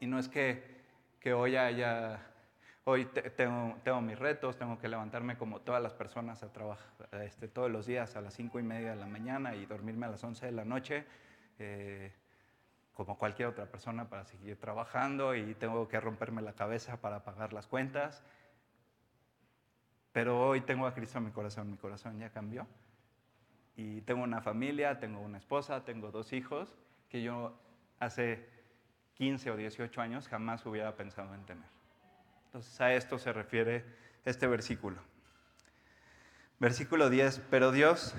[0.00, 0.64] Y no es que,
[1.20, 2.20] que hoy haya,
[2.84, 3.04] hoy
[3.36, 6.90] tengo, tengo, mis retos, tengo que levantarme como todas las personas a trabajar
[7.22, 10.10] este, todos los días a las 5 y media de la mañana y dormirme a
[10.10, 11.04] las 11 de la noche.
[11.60, 12.12] Eh,
[12.94, 17.52] como cualquier otra persona para seguir trabajando y tengo que romperme la cabeza para pagar
[17.52, 18.22] las cuentas
[20.12, 22.66] pero hoy tengo a Cristo en mi corazón, mi corazón ya cambió.
[23.76, 26.74] Y tengo una familia, tengo una esposa, tengo dos hijos
[27.08, 27.58] que yo
[27.98, 28.46] hace
[29.14, 31.68] 15 o 18 años jamás hubiera pensado en tener.
[32.46, 33.84] Entonces a esto se refiere
[34.26, 35.00] este versículo.
[36.58, 38.14] Versículo 10, pero Dios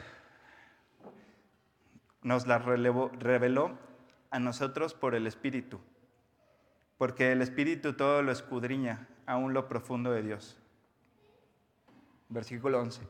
[2.24, 3.78] nos la reveló
[4.34, 5.80] a nosotros por el Espíritu,
[6.98, 10.58] porque el Espíritu todo lo escudriña, aún lo profundo de Dios
[12.34, 13.02] versículo 11.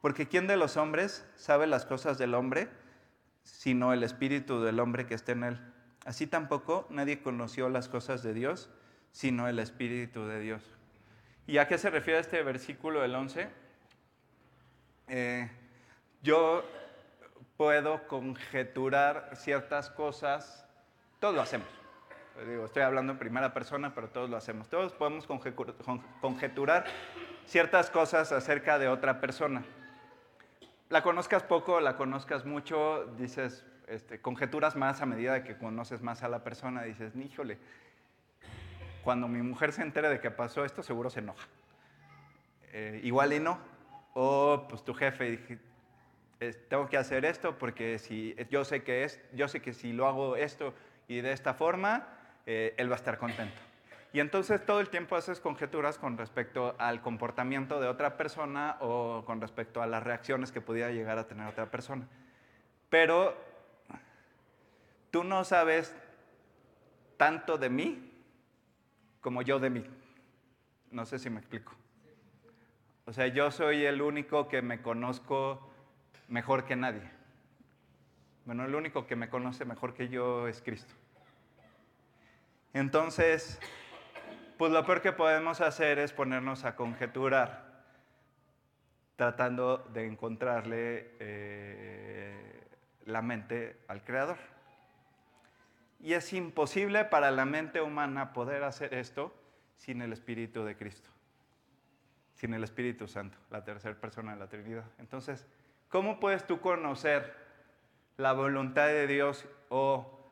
[0.00, 2.68] Porque ¿quién de los hombres sabe las cosas del hombre,
[3.44, 5.72] sino el espíritu del hombre que está en él?
[6.04, 8.68] Así tampoco nadie conoció las cosas de Dios,
[9.12, 10.62] sino el espíritu de Dios.
[11.46, 13.48] ¿Y a qué se refiere este versículo del 11?
[15.08, 15.50] Eh,
[16.22, 16.64] yo
[17.56, 20.66] puedo conjeturar ciertas cosas,
[21.18, 21.68] todos lo hacemos.
[22.64, 24.68] estoy hablando en primera persona, pero todos lo hacemos.
[24.68, 25.26] Todos podemos
[26.20, 26.84] conjeturar
[27.46, 29.64] ciertas cosas acerca de otra persona.
[30.88, 36.22] La conozcas poco, la conozcas mucho, dices, este, conjeturas más a medida que conoces más
[36.22, 37.58] a la persona, dices, híjole,
[39.02, 41.46] cuando mi mujer se entere de que pasó esto, seguro se enoja.
[42.72, 43.58] Eh, igual y no.
[44.14, 45.58] O pues tu jefe,
[46.40, 49.92] dije, tengo que hacer esto porque si, yo, sé que es, yo sé que si
[49.92, 50.74] lo hago esto
[51.08, 52.06] y de esta forma,
[52.46, 53.60] eh, él va a estar contento.
[54.12, 59.24] Y entonces todo el tiempo haces conjeturas con respecto al comportamiento de otra persona o
[59.26, 62.08] con respecto a las reacciones que pudiera llegar a tener otra persona.
[62.88, 63.36] Pero
[65.10, 65.94] tú no sabes
[67.16, 68.12] tanto de mí
[69.20, 69.84] como yo de mí.
[70.90, 71.74] No sé si me explico.
[73.04, 75.68] O sea, yo soy el único que me conozco
[76.28, 77.10] mejor que nadie.
[78.44, 80.94] Bueno, el único que me conoce mejor que yo es Cristo.
[82.72, 83.58] Entonces,
[84.56, 87.84] pues lo peor que podemos hacer es ponernos a conjeturar,
[89.16, 92.66] tratando de encontrarle eh,
[93.06, 94.38] la mente al Creador.
[96.00, 99.34] Y es imposible para la mente humana poder hacer esto
[99.76, 101.10] sin el Espíritu de Cristo,
[102.34, 104.84] sin el Espíritu Santo, la tercera persona de la Trinidad.
[104.98, 105.46] Entonces,
[105.88, 107.34] ¿cómo puedes tú conocer
[108.16, 110.30] la voluntad de Dios o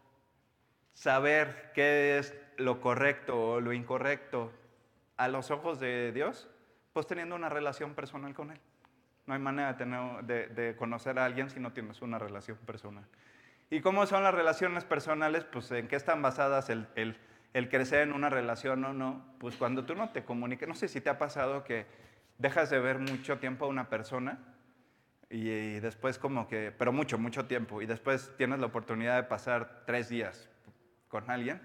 [0.93, 4.53] saber qué es lo correcto o lo incorrecto
[5.17, 6.49] a los ojos de Dios?
[6.93, 8.61] Pues teniendo una relación personal con Él.
[9.27, 13.05] No hay manera de, tener, de, conocer a alguien si no tienes una relación personal.
[13.71, 15.45] ¿Y cómo son las relaciones personales?
[15.45, 19.25] Pues en qué están basadas el, el, crecer en una relación o no.
[19.39, 21.87] Pues cuando tú no te comunicas, no sé si te ha pasado que
[22.39, 24.54] dejas de ver mucho tiempo a una persona
[25.31, 29.83] y, después como que, pero mucho, mucho tiempo, y después tienes la oportunidad de pasar
[29.87, 30.49] tres días
[31.09, 31.61] con alguien,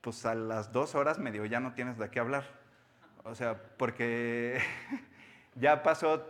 [0.00, 2.44] pues a las dos horas medio ya no tienes de qué hablar.
[3.24, 4.60] O sea, porque
[5.54, 6.26] ya pasó,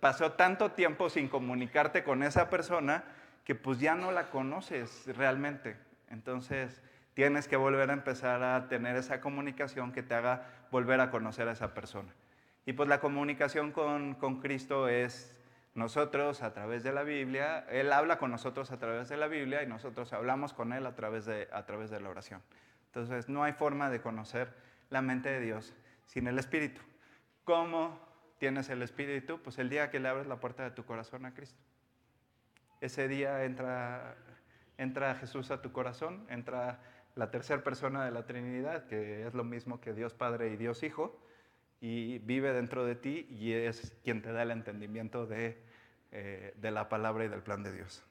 [0.00, 3.04] pasó tanto tiempo sin comunicarte con esa persona
[3.44, 5.76] que pues ya no la conoces realmente.
[6.10, 6.82] Entonces
[7.14, 11.48] tienes que volver a empezar a tener esa comunicación que te haga volver a conocer
[11.48, 12.12] a esa persona.
[12.64, 15.38] Y pues la comunicación con, con Cristo es
[15.74, 19.62] nosotros a través de la Biblia, Él habla con nosotros a través de la Biblia
[19.62, 22.42] y nosotros hablamos con Él a través de, a través de la oración.
[22.86, 24.52] Entonces no hay forma de conocer
[24.90, 26.82] la mente de Dios sin el Espíritu.
[27.44, 27.98] ¿Cómo
[28.38, 29.40] tienes el Espíritu?
[29.42, 31.58] Pues el día que le abres la puerta de tu corazón a Cristo.
[32.82, 34.14] Ese día entra,
[34.76, 36.80] entra Jesús a tu corazón, entra
[37.14, 40.82] la tercera persona de la Trinidad, que es lo mismo que Dios Padre y Dios
[40.82, 41.18] Hijo,
[41.82, 45.60] y vive dentro de ti y es quien te da el entendimiento de,
[46.12, 48.04] eh, de la palabra y del plan de Dios.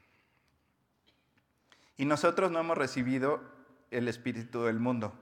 [1.95, 3.41] Y nosotros no hemos recibido
[3.89, 5.13] el Espíritu del mundo,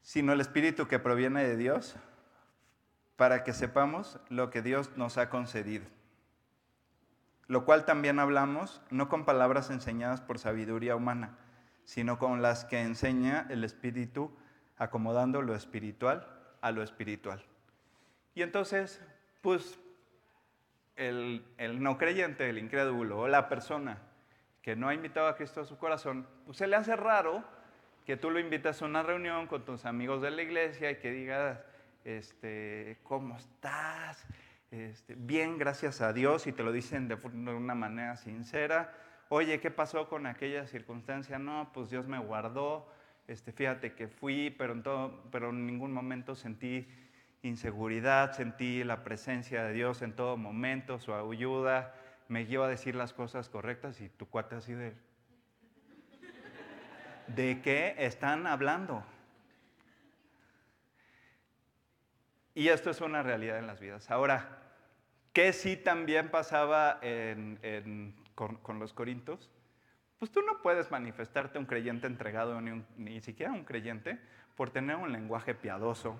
[0.00, 1.96] sino el Espíritu que proviene de Dios,
[3.16, 5.84] para que sepamos lo que Dios nos ha concedido.
[7.48, 11.36] Lo cual también hablamos, no con palabras enseñadas por sabiduría humana,
[11.84, 14.30] sino con las que enseña el Espíritu,
[14.76, 16.33] acomodando lo espiritual
[16.64, 17.44] a lo espiritual.
[18.34, 19.00] Y entonces,
[19.40, 19.78] pues,
[20.96, 23.98] el, no creyente, el incrédulo o la persona
[24.62, 27.44] que no ha invitado a Cristo a su corazón, pues se le hace raro
[28.06, 31.10] que tú lo invitas a una reunión con tus amigos de la iglesia y que
[31.10, 31.60] digas,
[32.04, 34.26] este, ¿cómo estás?
[34.70, 38.92] Este, bien, gracias a Dios, y te lo dicen de una manera sincera
[39.28, 41.38] oye, ¿qué pasó con aquella circunstancia?
[41.38, 42.88] No, pues Dios me guardó,
[43.26, 46.86] este, fíjate que fui, pero en, todo, pero en ningún momento sentí
[47.42, 51.94] inseguridad, sentí la presencia de Dios en todo momento, su ayuda,
[52.28, 54.94] me guió a decir las cosas correctas y tu cuate así de...
[57.28, 59.02] ¿De qué están hablando?
[62.54, 64.10] Y esto es una realidad en las vidas.
[64.10, 64.58] Ahora,
[65.32, 69.50] ¿qué sí también pasaba en con, los corintos,
[70.24, 74.18] pues tú no puedes manifestarte un creyente entregado, ni, ni siquiera un creyente,
[74.56, 76.18] por tener un lenguaje piadoso,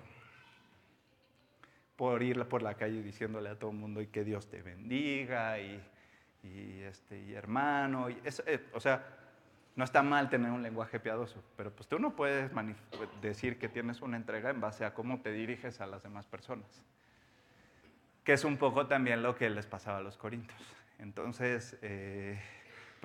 [1.95, 5.57] por ir por la calle diciéndole a todo el mundo y que Dios te bendiga
[5.57, 5.81] y,
[6.83, 8.11] este, y hermano.
[8.11, 9.07] Y eh, o sea,
[9.75, 12.51] no está mal tener un lenguaje piadoso, pero pues tú no puedes
[13.23, 16.83] decir que tienes una entrega en base a cómo te diriges a las demás personas.
[18.23, 20.61] Que es un poco también lo que les pasaba a los corintios.
[20.99, 22.39] Entonces, eh,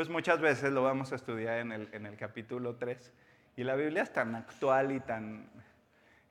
[0.00, 3.12] pues muchas veces lo vamos a estudiar en el, capítulo 3
[3.58, 5.46] y la Biblia es tan actual y tan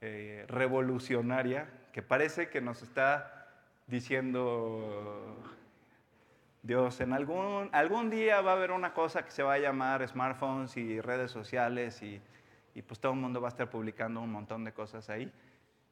[0.01, 3.47] eh, revolucionaria que parece que nos está
[3.85, 5.37] diciendo
[6.63, 10.07] Dios, en algún, algún día va a haber una cosa que se va a llamar
[10.07, 12.19] smartphones y redes sociales y,
[12.73, 15.31] y pues todo el mundo va a estar publicando un montón de cosas ahí.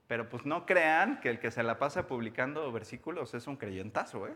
[0.08, 4.26] Pero pues no crean que el que se la pasa publicando versículos es un creyentazo,
[4.26, 4.34] ¿eh?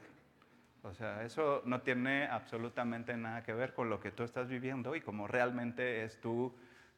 [0.84, 4.96] O sea, eso no tiene absolutamente nada que ver con lo que tú estás viviendo
[4.96, 6.56] y cómo realmente es tu,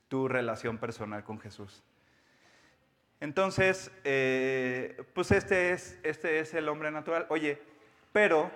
[0.07, 1.83] tu relación personal con Jesús.
[3.19, 7.25] Entonces, eh, pues este es, este es el hombre natural.
[7.29, 7.61] Oye,
[8.13, 8.49] pero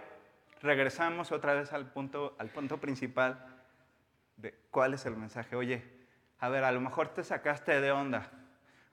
[0.62, 3.46] regresamos otra vez al punto, al punto principal
[4.38, 5.58] de cuál es el mensaje.
[5.58, 5.84] Oye,
[6.40, 8.32] a ver, a lo mejor te sacaste de onda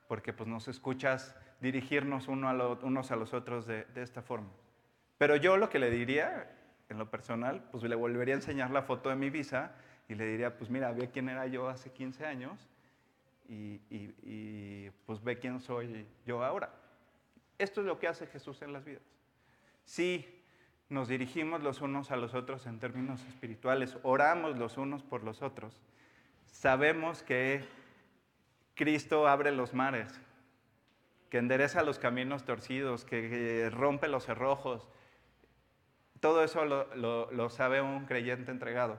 [0.08, 4.50] porque pues nos escuchas dirigirnos unos a los otros de esta forma.
[5.18, 6.50] Pero yo lo que le diría,
[6.88, 9.72] en lo personal, pues le volvería a enseñar la foto de mi visa
[10.08, 12.68] y le diría, pues mira, ve quién era yo hace 15 años
[13.48, 16.70] y, pues ve quién soy yo ahora.
[17.58, 19.02] Esto es lo que hace Jesús en las vidas.
[19.84, 20.42] Si
[20.88, 25.42] nos dirigimos los unos a los otros en términos espirituales, oramos los unos por los
[25.42, 25.80] otros,
[26.46, 27.64] sabemos que
[28.74, 30.20] Cristo abre los mares,
[31.30, 34.88] que endereza los caminos torcidos, que rompe los cerrojos,
[36.24, 38.98] todo eso lo, sabe un creyente entregado.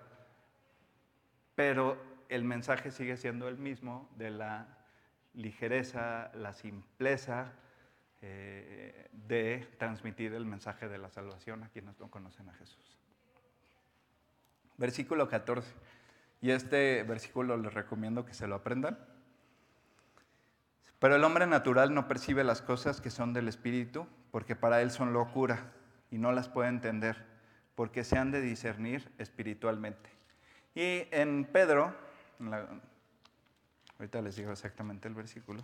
[1.56, 1.98] Pero
[2.30, 4.68] el mensaje sigue siendo el mismo de la
[5.34, 7.52] ligereza, la simpleza
[8.22, 13.00] eh, de transmitir el mensaje de la salvación a quienes no conocen a Jesús.
[14.78, 15.74] Versículo 14.
[16.42, 19.00] Y este versículo les recomiendo que se lo aprendan.
[21.00, 24.92] Pero el hombre natural no percibe las cosas que son del Espíritu, porque para él
[24.92, 25.72] son locura
[26.12, 27.26] y no las puede entender
[27.76, 30.10] porque se han de discernir espiritualmente.
[30.74, 31.94] Y en Pedro,
[33.98, 35.64] ahorita les digo exactamente el versículo.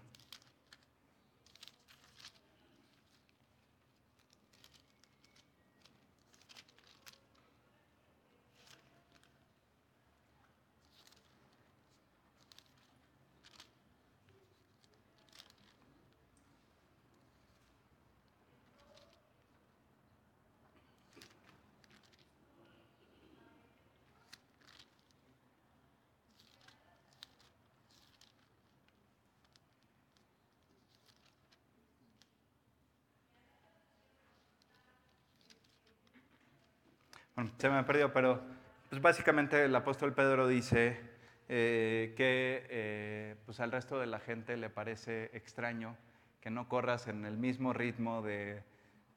[37.57, 38.41] Se me perdió, pero
[38.89, 40.99] pues básicamente el apóstol Pedro dice
[41.47, 45.95] eh, que eh, pues al resto de la gente le parece extraño
[46.41, 48.63] que no corras en el mismo ritmo de,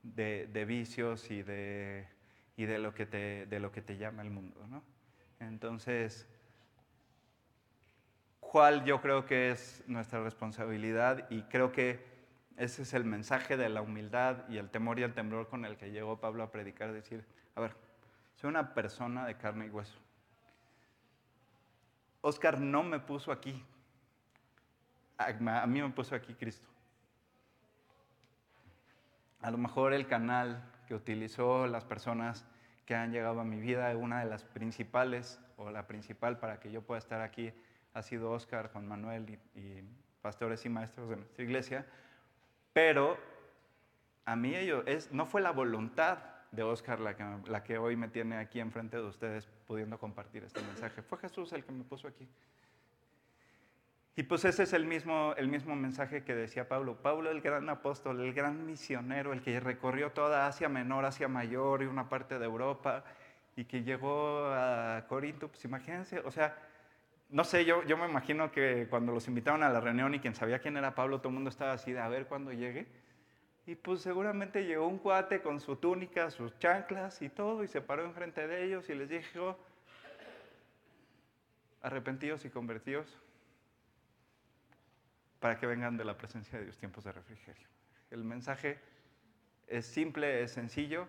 [0.03, 2.07] de, vicios y, de,
[2.57, 4.66] y de, lo que te, de lo que te llama el mundo.
[4.68, 4.83] ¿no?
[5.41, 6.29] Entonces,
[8.41, 11.29] ¿cuál yo creo que es nuestra responsabilidad?
[11.31, 12.05] Y creo que
[12.57, 15.77] ese es el mensaje de la humildad y el temor y el temblor con el
[15.77, 17.25] que llegó Pablo a predicar, decir,
[17.57, 17.75] a ver,
[18.45, 19.99] soy una persona de carne y hueso.
[22.20, 23.64] Oscar no me puso aquí.
[25.16, 26.68] A mí me puso aquí Cristo.
[29.40, 32.45] A lo mejor el canal que utilizó las personas
[32.84, 36.70] que han llegado a mi vida, una de las principales o la principal para que
[36.70, 37.51] yo pueda estar aquí
[37.95, 39.82] ha sido Oscar, Juan Manuel y,
[40.20, 41.86] pastores y maestros de nuestra iglesia.
[42.74, 43.16] Pero
[44.26, 47.97] a mí ello es, no fue la voluntad de Oscar la que, la que hoy
[47.97, 51.03] me tiene aquí enfrente de ustedes pudiendo compartir este mensaje.
[51.03, 52.29] Fue Jesús el que me puso aquí.
[54.17, 57.03] Y pues ese es el mismo, el mismo mensaje que decía Pablo.
[57.03, 61.83] Pablo, el gran apóstol, el gran misionero, el que recorrió toda Asia Menor, Asia Mayor
[61.83, 63.05] y una parte de Europa
[63.57, 66.57] y que llegó a Corinto, pues imagínense, o sea,
[67.31, 70.35] no sé, yo, yo me imagino que cuando los invitaron a la reunión y quien
[70.35, 72.87] sabía quién era Pablo, todo el mundo estaba así de a ver cuándo llegue.
[73.67, 77.81] Y pues seguramente llegó un cuate con su túnica, sus chanclas y todo, y se
[77.81, 79.59] paró enfrente de ellos y les dijo,
[81.81, 83.19] arrepentidos y convertidos
[85.39, 87.69] para que vengan de la presencia de Dios tiempos de refrigerio.
[88.11, 88.79] El mensaje
[89.67, 91.07] es simple, es sencillo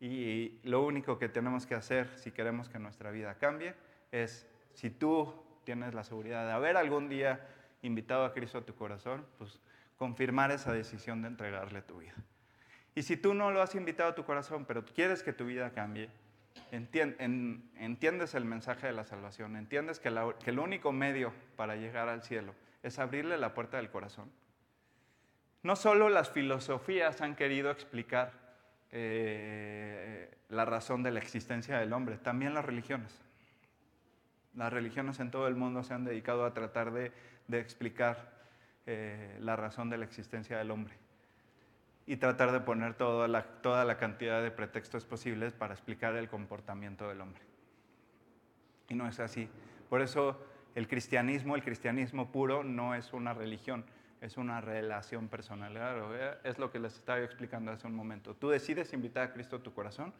[0.00, 3.74] y lo único que tenemos que hacer si queremos que nuestra vida cambie
[4.10, 7.46] es, si tú tienes la seguridad de haber algún día
[7.82, 9.60] invitado a Cristo a tu corazón, pues
[10.02, 12.16] confirmar esa decisión de entregarle tu vida.
[12.92, 15.70] Y si tú no lo has invitado a tu corazón, pero quieres que tu vida
[15.70, 16.10] cambie,
[16.72, 22.52] entiendes el mensaje de la salvación, entiendes que, el único medio para llegar al cielo
[22.82, 24.28] es abrirle la puerta del corazón.
[25.62, 28.32] No solo las filosofías han querido explicar
[28.90, 33.22] eh, la razón de la existencia del hombre, también las religiones.
[34.56, 37.12] Las religiones en todo el mundo se han dedicado a tratar de,
[37.52, 38.31] explicar
[38.86, 40.94] eh, la razón de la existencia del hombre
[42.06, 47.20] y tratar de poner toda la, cantidad de pretextos posibles para explicar el comportamiento del
[47.20, 47.40] hombre.
[48.88, 49.48] Y no es así.
[49.88, 53.84] Por eso el cristianismo, el cristianismo puro, no es una religión,
[54.20, 55.76] es una relación personal.
[56.44, 58.34] Es lo que les estaba explicando hace un momento.
[58.34, 60.12] Tú decides invitar a Cristo a tu corazón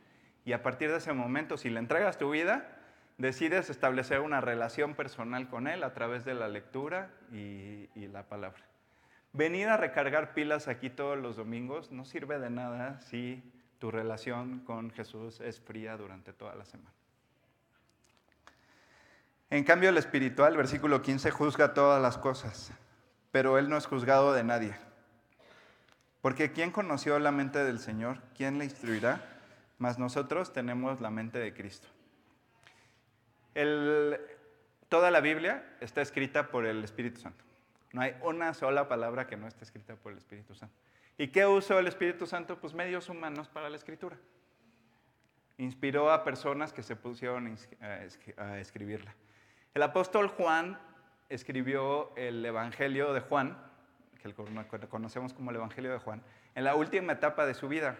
[0.44, 2.81] y a partir de ese momento, si le entregas tu vida,
[3.18, 8.62] decides establecer una relación personal con Él a través de la lectura y, la palabra.
[9.32, 13.42] Venir a recargar pilas aquí todos los domingos no sirve de nada si
[13.78, 16.92] tu relación con Jesús es fría durante toda la semana.
[19.48, 22.72] En cambio, el espiritual, versículo 15, juzga todas las cosas,
[23.30, 24.74] pero él no es juzgado de nadie.
[26.20, 28.18] Porque ¿quién conoció la mente del Señor?
[28.36, 29.20] ¿Quién le instruirá?
[29.78, 31.88] Mas nosotros tenemos la mente de Cristo.
[34.88, 37.44] Toda la Biblia está escrita por el Espíritu Santo.
[37.92, 40.74] No hay una sola palabra que no esté escrita por el Espíritu Santo.
[41.18, 42.58] ¿Y qué usó el Espíritu Santo?
[42.58, 44.16] Pues medios humanos para la escritura.
[45.58, 47.56] Inspiró a personas que se pusieron
[48.38, 49.14] a escribirla.
[49.74, 50.78] El apóstol Juan
[51.28, 53.58] escribió el Evangelio de Juan,
[54.22, 54.34] que
[54.88, 56.22] conocemos como el Evangelio de Juan,
[56.54, 57.98] en la última etapa de su vida.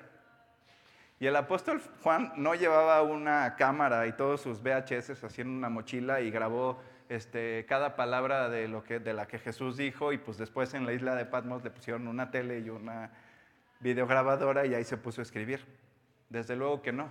[1.23, 6.21] Y el apóstol Juan no llevaba una cámara y todos sus VHS haciendo una mochila
[6.21, 10.37] y grabó este, cada palabra de, lo que, de la que Jesús dijo y pues
[10.37, 13.13] después en la isla de Patmos le pusieron una tele y una
[13.79, 15.65] videograbadora y ahí se puso a escribir.
[16.29, 17.09] Desde luego que no.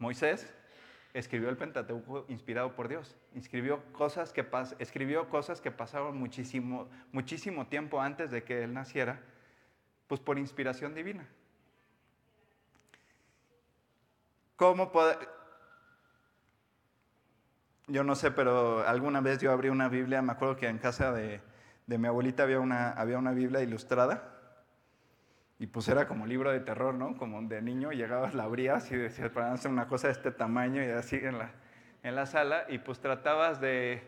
[0.00, 0.52] Moisés
[1.14, 3.16] escribió el Pentateuco inspirado por Dios.
[3.36, 4.44] Escribió cosas que,
[4.80, 9.20] escribió cosas que pasaron muchísimo, muchísimo tiempo antes de que él naciera,
[10.08, 11.28] pues por inspiración divina.
[14.56, 15.16] ¿Cómo puede...
[17.88, 21.12] Yo no sé, pero alguna vez yo abrí una Biblia, me acuerdo que en casa
[21.12, 21.40] de,
[21.86, 24.32] de mi abuelita había una, había una Biblia ilustrada
[25.58, 27.16] y pues era como libro de terror, ¿no?
[27.16, 30.82] Como de niño llegabas, la abrías y decías, para hacer una cosa de este tamaño
[30.82, 31.52] y así en la,
[32.02, 34.02] en la sala, y pues tratabas de,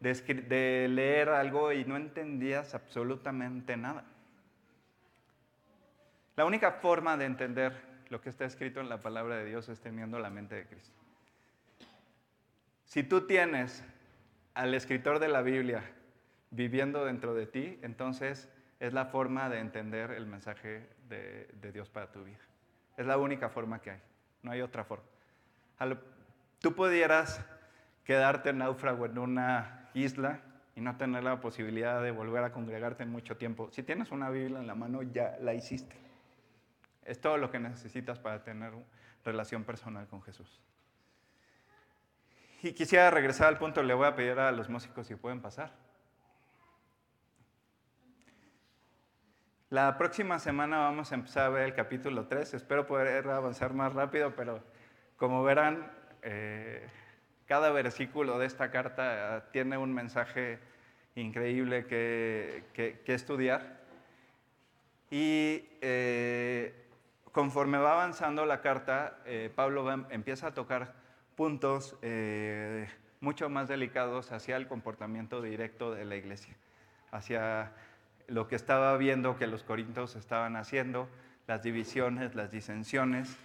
[0.00, 4.04] de, de leer algo y no entendías absolutamente nada.
[6.36, 9.80] La única forma de entender lo que está escrito en la palabra de Dios es
[9.80, 10.96] teniendo la mente de Cristo.
[12.84, 13.82] Si tú tienes
[14.54, 15.82] al escritor de la Biblia
[16.52, 18.48] viviendo dentro de ti, entonces
[18.78, 22.38] es la forma de entender el mensaje de, Dios para tu vida.
[22.96, 24.00] Es la única forma que hay,
[24.44, 25.06] no hay otra forma.
[26.60, 27.44] tú pudieras
[28.04, 30.38] quedarte náufrago en una isla
[30.76, 33.72] y no tener la posibilidad de volver a congregarte en mucho tiempo.
[33.72, 36.03] Si tienes una Biblia en la mano, ya la hiciste.
[37.04, 38.72] Es todo lo que necesitas para tener
[39.24, 40.60] relación personal con Jesús.
[42.62, 45.72] Y quisiera regresar al punto, le voy a pedir a los músicos si pueden pasar.
[49.70, 52.54] La próxima semana vamos a empezar a ver el capítulo 3.
[52.54, 54.62] Espero poder avanzar más rápido, pero
[55.16, 55.90] como verán,
[56.22, 56.88] eh,
[57.46, 60.58] cada versículo de esta carta tiene un mensaje
[61.16, 63.80] increíble que, estudiar.
[65.10, 66.83] Y eh,
[67.34, 70.94] conforme va avanzando la carta, eh, Pablo empieza a tocar
[71.34, 72.88] puntos eh,
[73.20, 76.54] mucho más delicados hacia el comportamiento directo de la iglesia,
[77.10, 77.72] hacia
[78.28, 81.08] lo que estaba viendo que los corintios estaban haciendo,
[81.48, 83.36] las divisiones, las disensiones.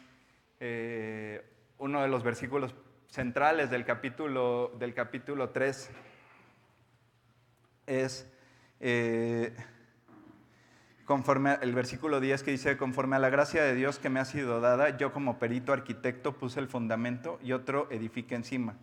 [0.60, 1.44] Eh,
[1.80, 2.76] uno de los versículos
[3.08, 5.90] centrales del capítulo, del capítulo 3
[7.88, 8.32] es
[11.62, 14.62] el versículo 10 que dice, conforme a la gracia de Dios que me ha sido
[14.62, 18.76] dada, yo como perito arquitecto puse el fundamento y otro edifica encima,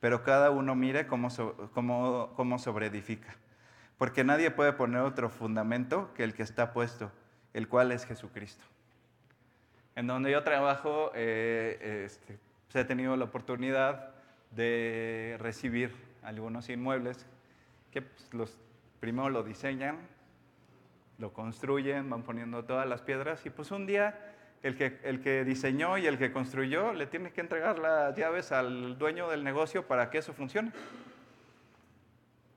[0.00, 1.28] pero cada uno mire cómo,
[1.74, 3.36] cómo, cómo sobreedifica.
[3.98, 7.12] Porque nadie puede poner otro fundamento que el que está puesto,
[7.52, 8.64] el cual es Jesucristo.
[9.94, 14.14] En donde yo trabajo, eh, este, pues, he tenido la oportunidad
[14.50, 17.26] de recibir algunos inmuebles
[17.90, 18.58] que pues, los
[18.98, 19.98] primero lo diseñan,
[21.18, 25.44] lo construyen, van poniendo todas las piedras y pues un día el que, el que
[25.44, 29.86] diseñó y el que construyó le tiene que entregar las llaves al dueño del negocio
[29.86, 30.72] para que eso funcione.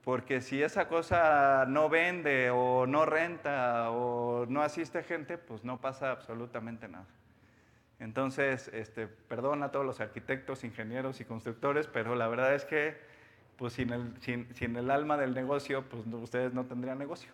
[0.04, 5.80] Porque si esa cosa no vende o no renta o no asiste gente, pues no
[5.80, 7.06] pasa absolutamente nada.
[7.98, 12.96] Entonces, este, perdón a todos los arquitectos, ingenieros y constructores, pero la verdad es que
[13.58, 17.30] pues sin el, sin el alma del negocio, pues ustedes no tendrían negocio.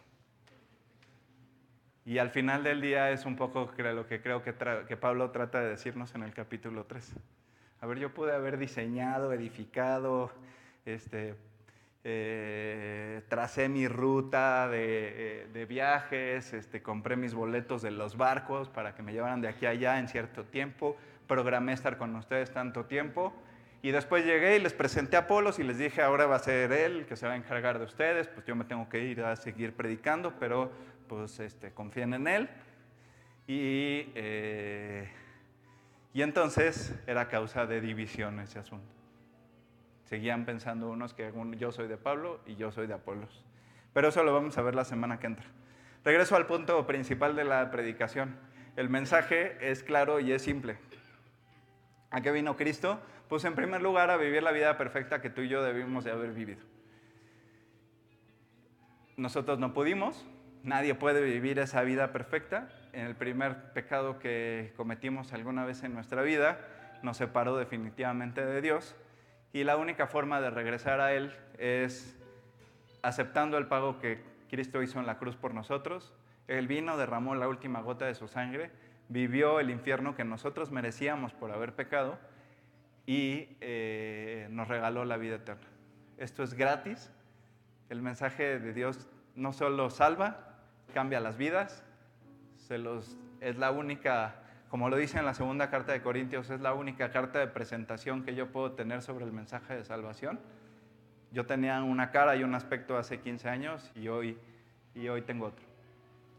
[2.06, 4.54] Y al final del día es un poco lo que creo que,
[4.86, 7.16] que Pablo trata de decirnos en el capítulo 3.
[7.80, 10.30] A ver, yo pude haber diseñado, edificado,
[10.84, 11.34] este,
[12.04, 18.94] eh, tracé mi ruta de, de, viajes, este, compré mis boletos de los barcos para
[18.94, 20.96] que me llevaran de aquí a allá en cierto tiempo,
[21.26, 23.34] programé estar con ustedes tanto tiempo.
[23.82, 26.72] Y después llegué y les presenté a Apolos y les dije, ahora va a ser
[26.72, 29.22] él el que se va a encargar de ustedes, pues yo me tengo que ir
[29.22, 30.70] a seguir predicando, pero
[31.08, 32.48] pues este, confíen en Él.
[33.46, 35.08] Y, eh,
[36.12, 38.96] y entonces era causa de división ese asunto.
[40.04, 43.44] Seguían pensando unos que yo soy de Pablo y yo soy de Apolos.
[43.92, 45.46] Pero eso lo vamos a ver la semana que entra.
[46.04, 48.36] Regreso al punto principal de la predicación.
[48.76, 50.78] El mensaje es claro y es simple.
[52.10, 53.00] ¿A qué vino Cristo?
[53.28, 56.12] Pues en primer lugar a vivir la vida perfecta que tú y yo debimos de
[56.12, 56.60] haber vivido.
[59.16, 60.24] Nosotros no pudimos,
[60.66, 62.68] Nadie puede vivir esa vida perfecta.
[62.92, 66.58] En el primer pecado que cometimos alguna vez en nuestra vida,
[67.04, 68.96] nos separó definitivamente de Dios.
[69.52, 72.18] Y la única forma de regresar a Él es
[73.02, 76.12] aceptando el pago que Cristo hizo en la cruz por nosotros.
[76.48, 78.72] Él vino, derramó la última gota de su sangre,
[79.08, 82.18] vivió el infierno que nosotros merecíamos por haber pecado
[83.06, 85.68] y eh, nos regaló la vida eterna.
[86.18, 87.12] Esto es gratis.
[87.88, 90.55] El mensaje de Dios no solo salva,
[90.92, 91.84] cambia las vidas.
[92.56, 94.36] Se los, es la única,
[94.68, 98.24] como lo dice en la segunda carta de Corintios, es la única carta de presentación
[98.24, 100.40] que yo puedo tener sobre el mensaje de salvación.
[101.32, 104.38] Yo tenía una cara y un aspecto hace 15 años y hoy,
[104.94, 105.64] y hoy tengo otro.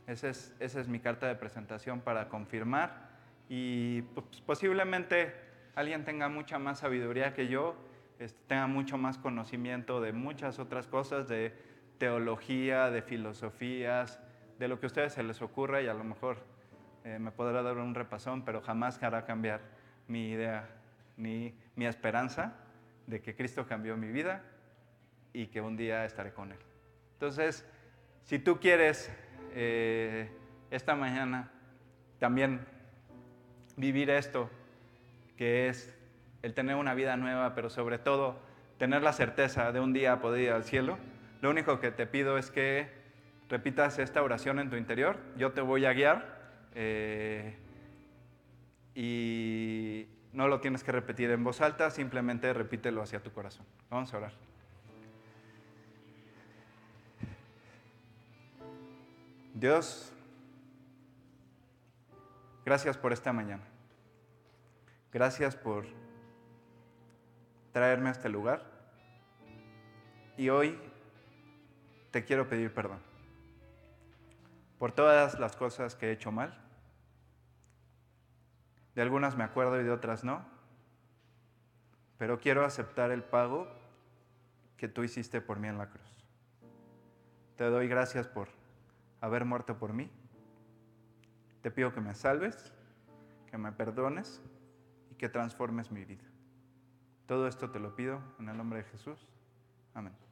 [0.08, 3.08] Esa es, esa es mi carta de presentación para confirmar
[3.50, 5.34] y pues, posiblemente
[5.76, 7.76] alguien tenga mucha más sabiduría que yo,
[8.20, 11.54] este, tenga mucho más conocimiento de muchas otras cosas, de
[11.98, 14.20] teología, de filosofías,
[14.60, 16.38] de lo que a ustedes se les ocurra y a lo mejor
[17.04, 19.62] eh, me podrá dar un repasón, pero jamás hará cambiar
[20.08, 20.68] mi idea
[21.16, 22.54] ni mi esperanza
[23.06, 24.44] de que Cristo cambió mi vida
[25.34, 26.60] y que un día estaré con Él.
[27.14, 27.66] Entonces,
[28.24, 29.12] si tú quieres
[29.54, 30.30] eh,
[30.72, 31.52] esta mañana
[32.20, 32.66] también
[33.76, 34.50] vivir esto,
[35.38, 35.96] que es
[36.42, 38.40] el tener una vida nueva, pero sobre todo
[38.78, 40.98] tener la certeza de un día poder ir al cielo,
[41.42, 42.97] lo único que te pido es que
[43.50, 45.18] repitas esta oración en tu interior.
[45.38, 46.38] Yo te voy a guiar.
[46.76, 47.56] Eh,
[48.94, 53.66] y no lo tienes que repetir en voz alta, simplemente repítelo hacia tu corazón.
[53.90, 54.34] Vamos a orar.
[59.54, 60.14] Dios,
[62.66, 63.64] gracias por esta mañana.
[65.12, 65.88] Gracias por
[67.72, 68.64] traerme a este lugar.
[70.38, 70.78] Y hoy
[72.12, 73.00] te quiero pedir perdón
[74.78, 76.58] por todas las cosas que he hecho mal.
[78.96, 80.46] De algunas me acuerdo y de otras no,
[82.18, 83.68] pero quiero aceptar el pago
[84.76, 86.26] que tú hiciste por mí en la cruz.
[87.58, 88.50] Te doy gracias por
[89.22, 90.12] haber muerto por mí.
[91.62, 92.74] Te pido que me salves,
[93.50, 94.42] que me perdones
[95.12, 96.24] y que transformes mi vida.
[97.26, 99.28] Todo esto te lo pido en el nombre de Jesús.
[99.94, 100.27] Amén.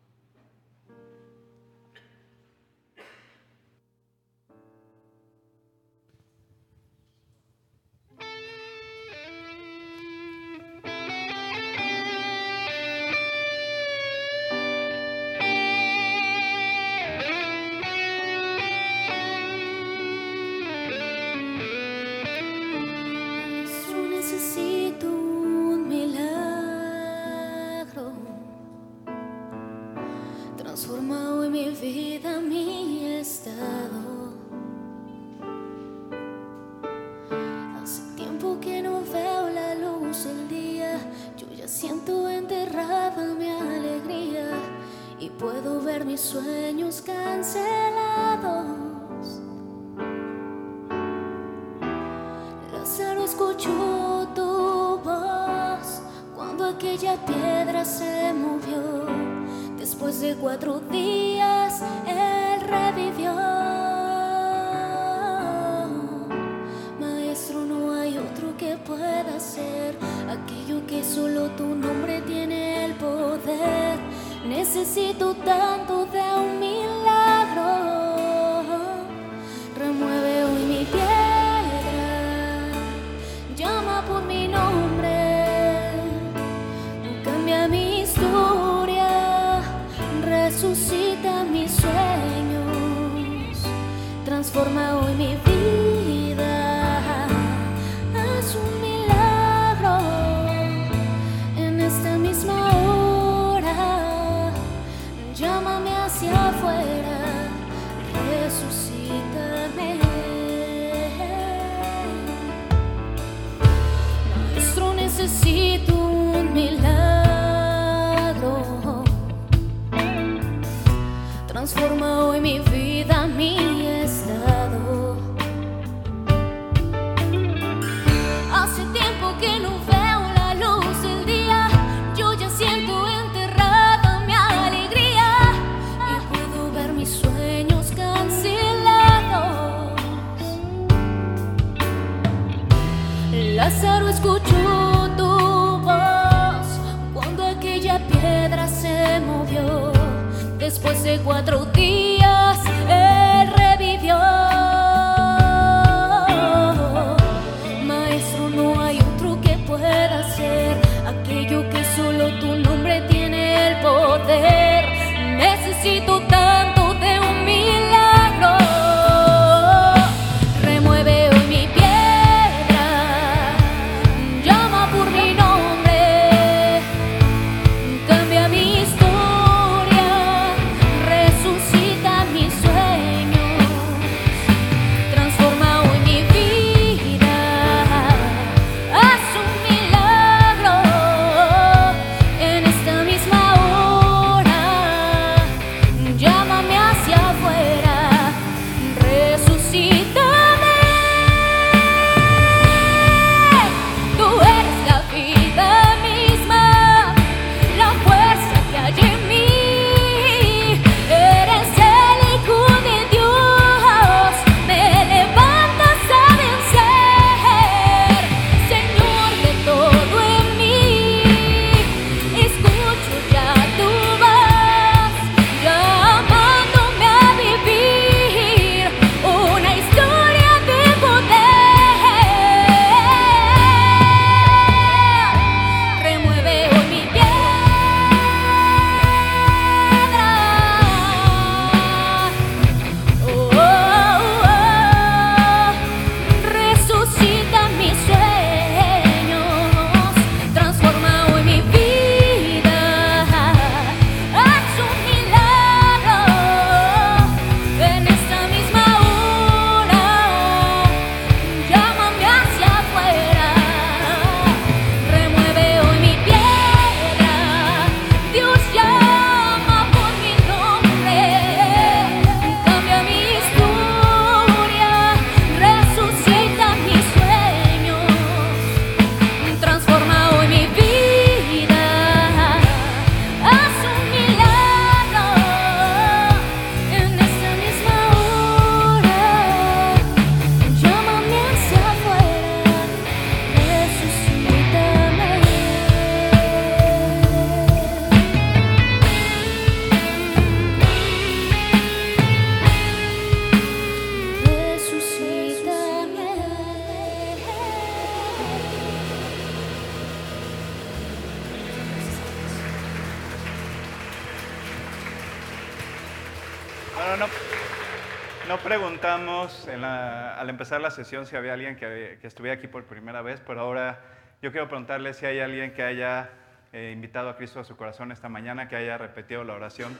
[321.05, 324.01] si había alguien que, estuviera aquí por primera vez, pero ahora
[324.41, 326.29] yo quiero preguntarle si hay alguien que haya
[326.73, 329.97] eh, invitado a Cristo a su corazón esta mañana, que haya repetido la oración.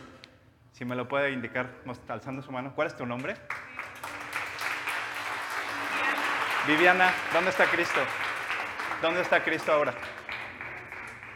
[0.72, 1.70] Si me lo puede indicar,
[2.08, 2.74] alzando su mano.
[2.76, 3.36] ¿Cuál es tu nombre?
[6.68, 8.00] Viviana, ¿dónde está Cristo?
[9.02, 9.94] ¿Dónde está Cristo ahora?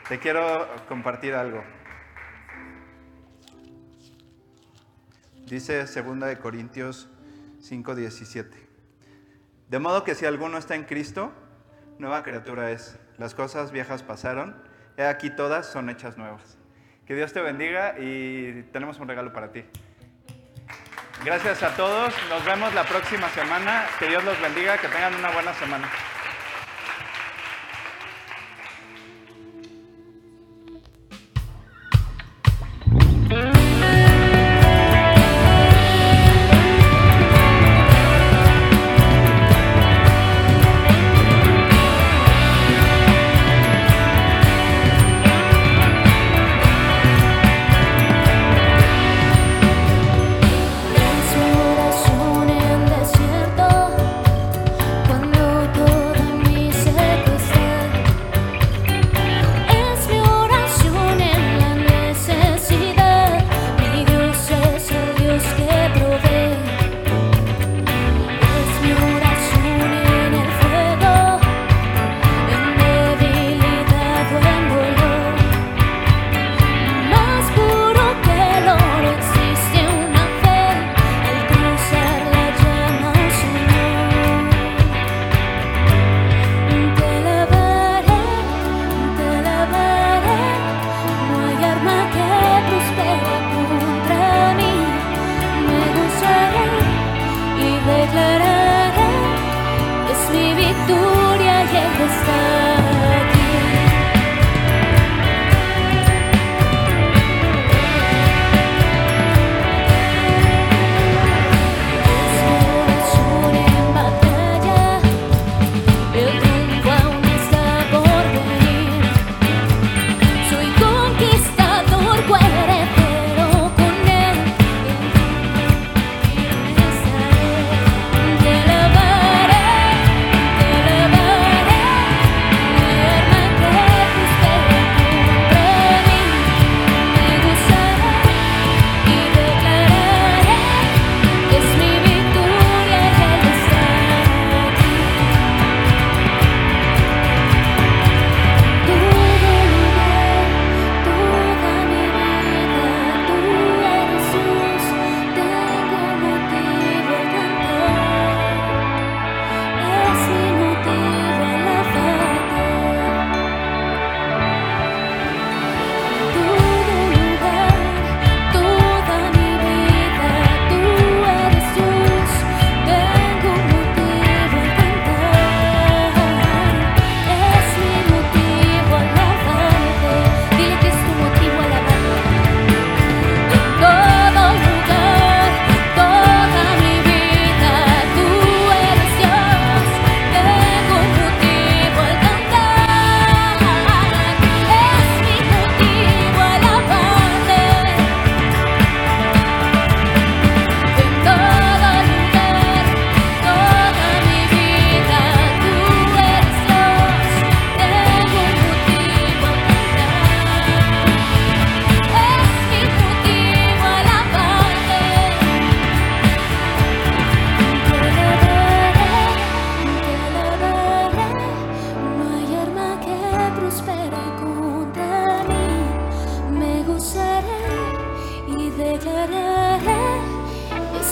[0.10, 1.64] Te quiero compartir algo.
[5.46, 7.10] Dice 2 Corintios
[7.62, 8.69] 5:17.
[9.70, 11.32] De modo que si alguno está en Cristo,
[12.00, 12.98] nueva criatura es.
[13.20, 14.56] Las cosas viejas pasaron,
[14.98, 16.58] he aquí todas son hechas nuevas.
[17.06, 19.64] Que Dios te bendiga y tenemos un regalo para ti.
[21.24, 23.86] Gracias a todos, nos vemos la próxima semana.
[24.00, 25.88] Que Dios los bendiga, que tengan una buena semana.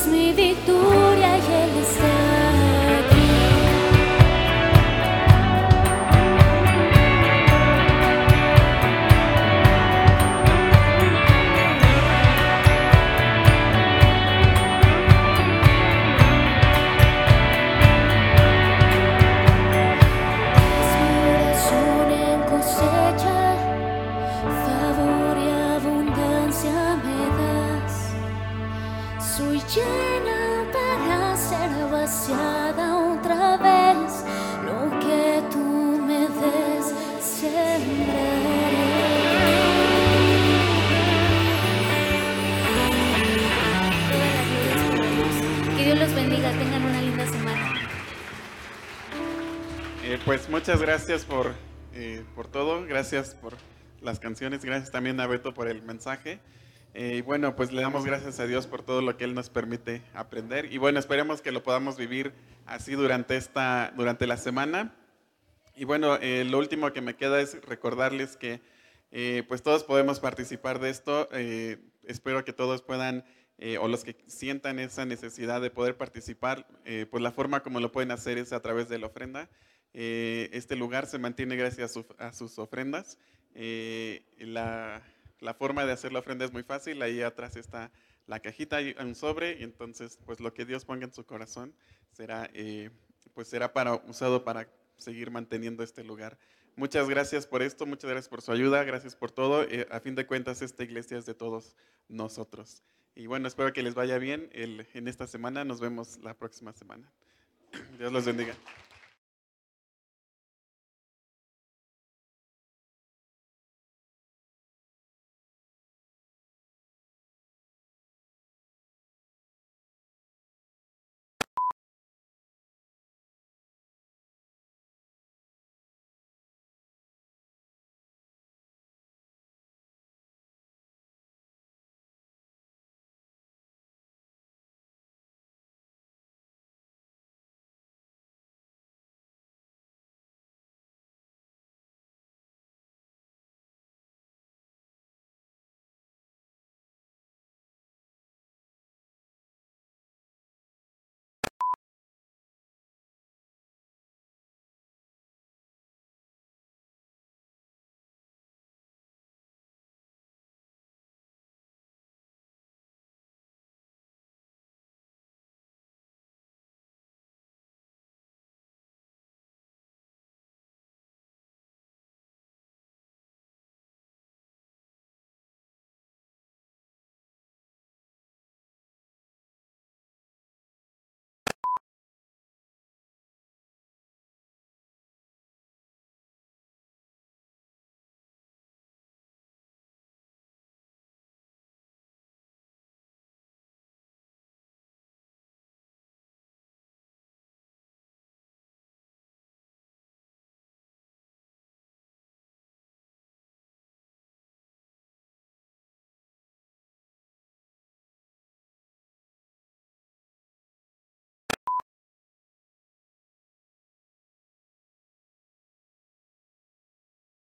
[0.08, 2.07] mi victoria y el
[53.10, 53.54] gracias por
[54.02, 56.42] las canciones, gracias también a Beto por el mensaje.
[56.94, 59.50] Eh, y bueno, pues le damos gracias a Dios por todo lo que Él nos
[59.50, 60.74] permite aprender.
[60.74, 62.34] Y bueno, esperemos que lo podamos vivir
[62.66, 64.94] así durante, esta, durante la semana.
[65.74, 68.60] Y bueno, eh, lo último que me queda es recordarles que
[69.12, 71.30] eh, pues todos podemos participar de esto.
[72.04, 73.24] espero que todos puedan,
[73.80, 76.68] o los que sientan esa necesidad de poder participar,
[77.10, 79.48] pues la forma como lo pueden hacer es a través de la ofrenda.
[79.94, 83.18] Este lugar se mantiene gracias a, a sus ofrendas.
[83.54, 85.02] la
[85.40, 87.92] la forma de hacer la ofrenda es muy fácil, ahí atrás está
[88.26, 91.74] la cajita, hay un sobre, y entonces pues lo que Dios ponga en su corazón
[92.12, 92.90] será, eh,
[93.34, 96.38] pues será para, usado para seguir manteniendo este lugar.
[96.76, 99.64] Muchas gracias por esto, muchas gracias por su ayuda, gracias por todo.
[99.64, 101.76] Eh, a fin de cuentas, esta iglesia es de todos
[102.08, 102.84] nosotros.
[103.16, 105.66] Y bueno, espero que les vaya bien en esta semana.
[105.66, 107.12] Nos vemos la próxima semana.
[107.98, 108.54] Dios los bendiga.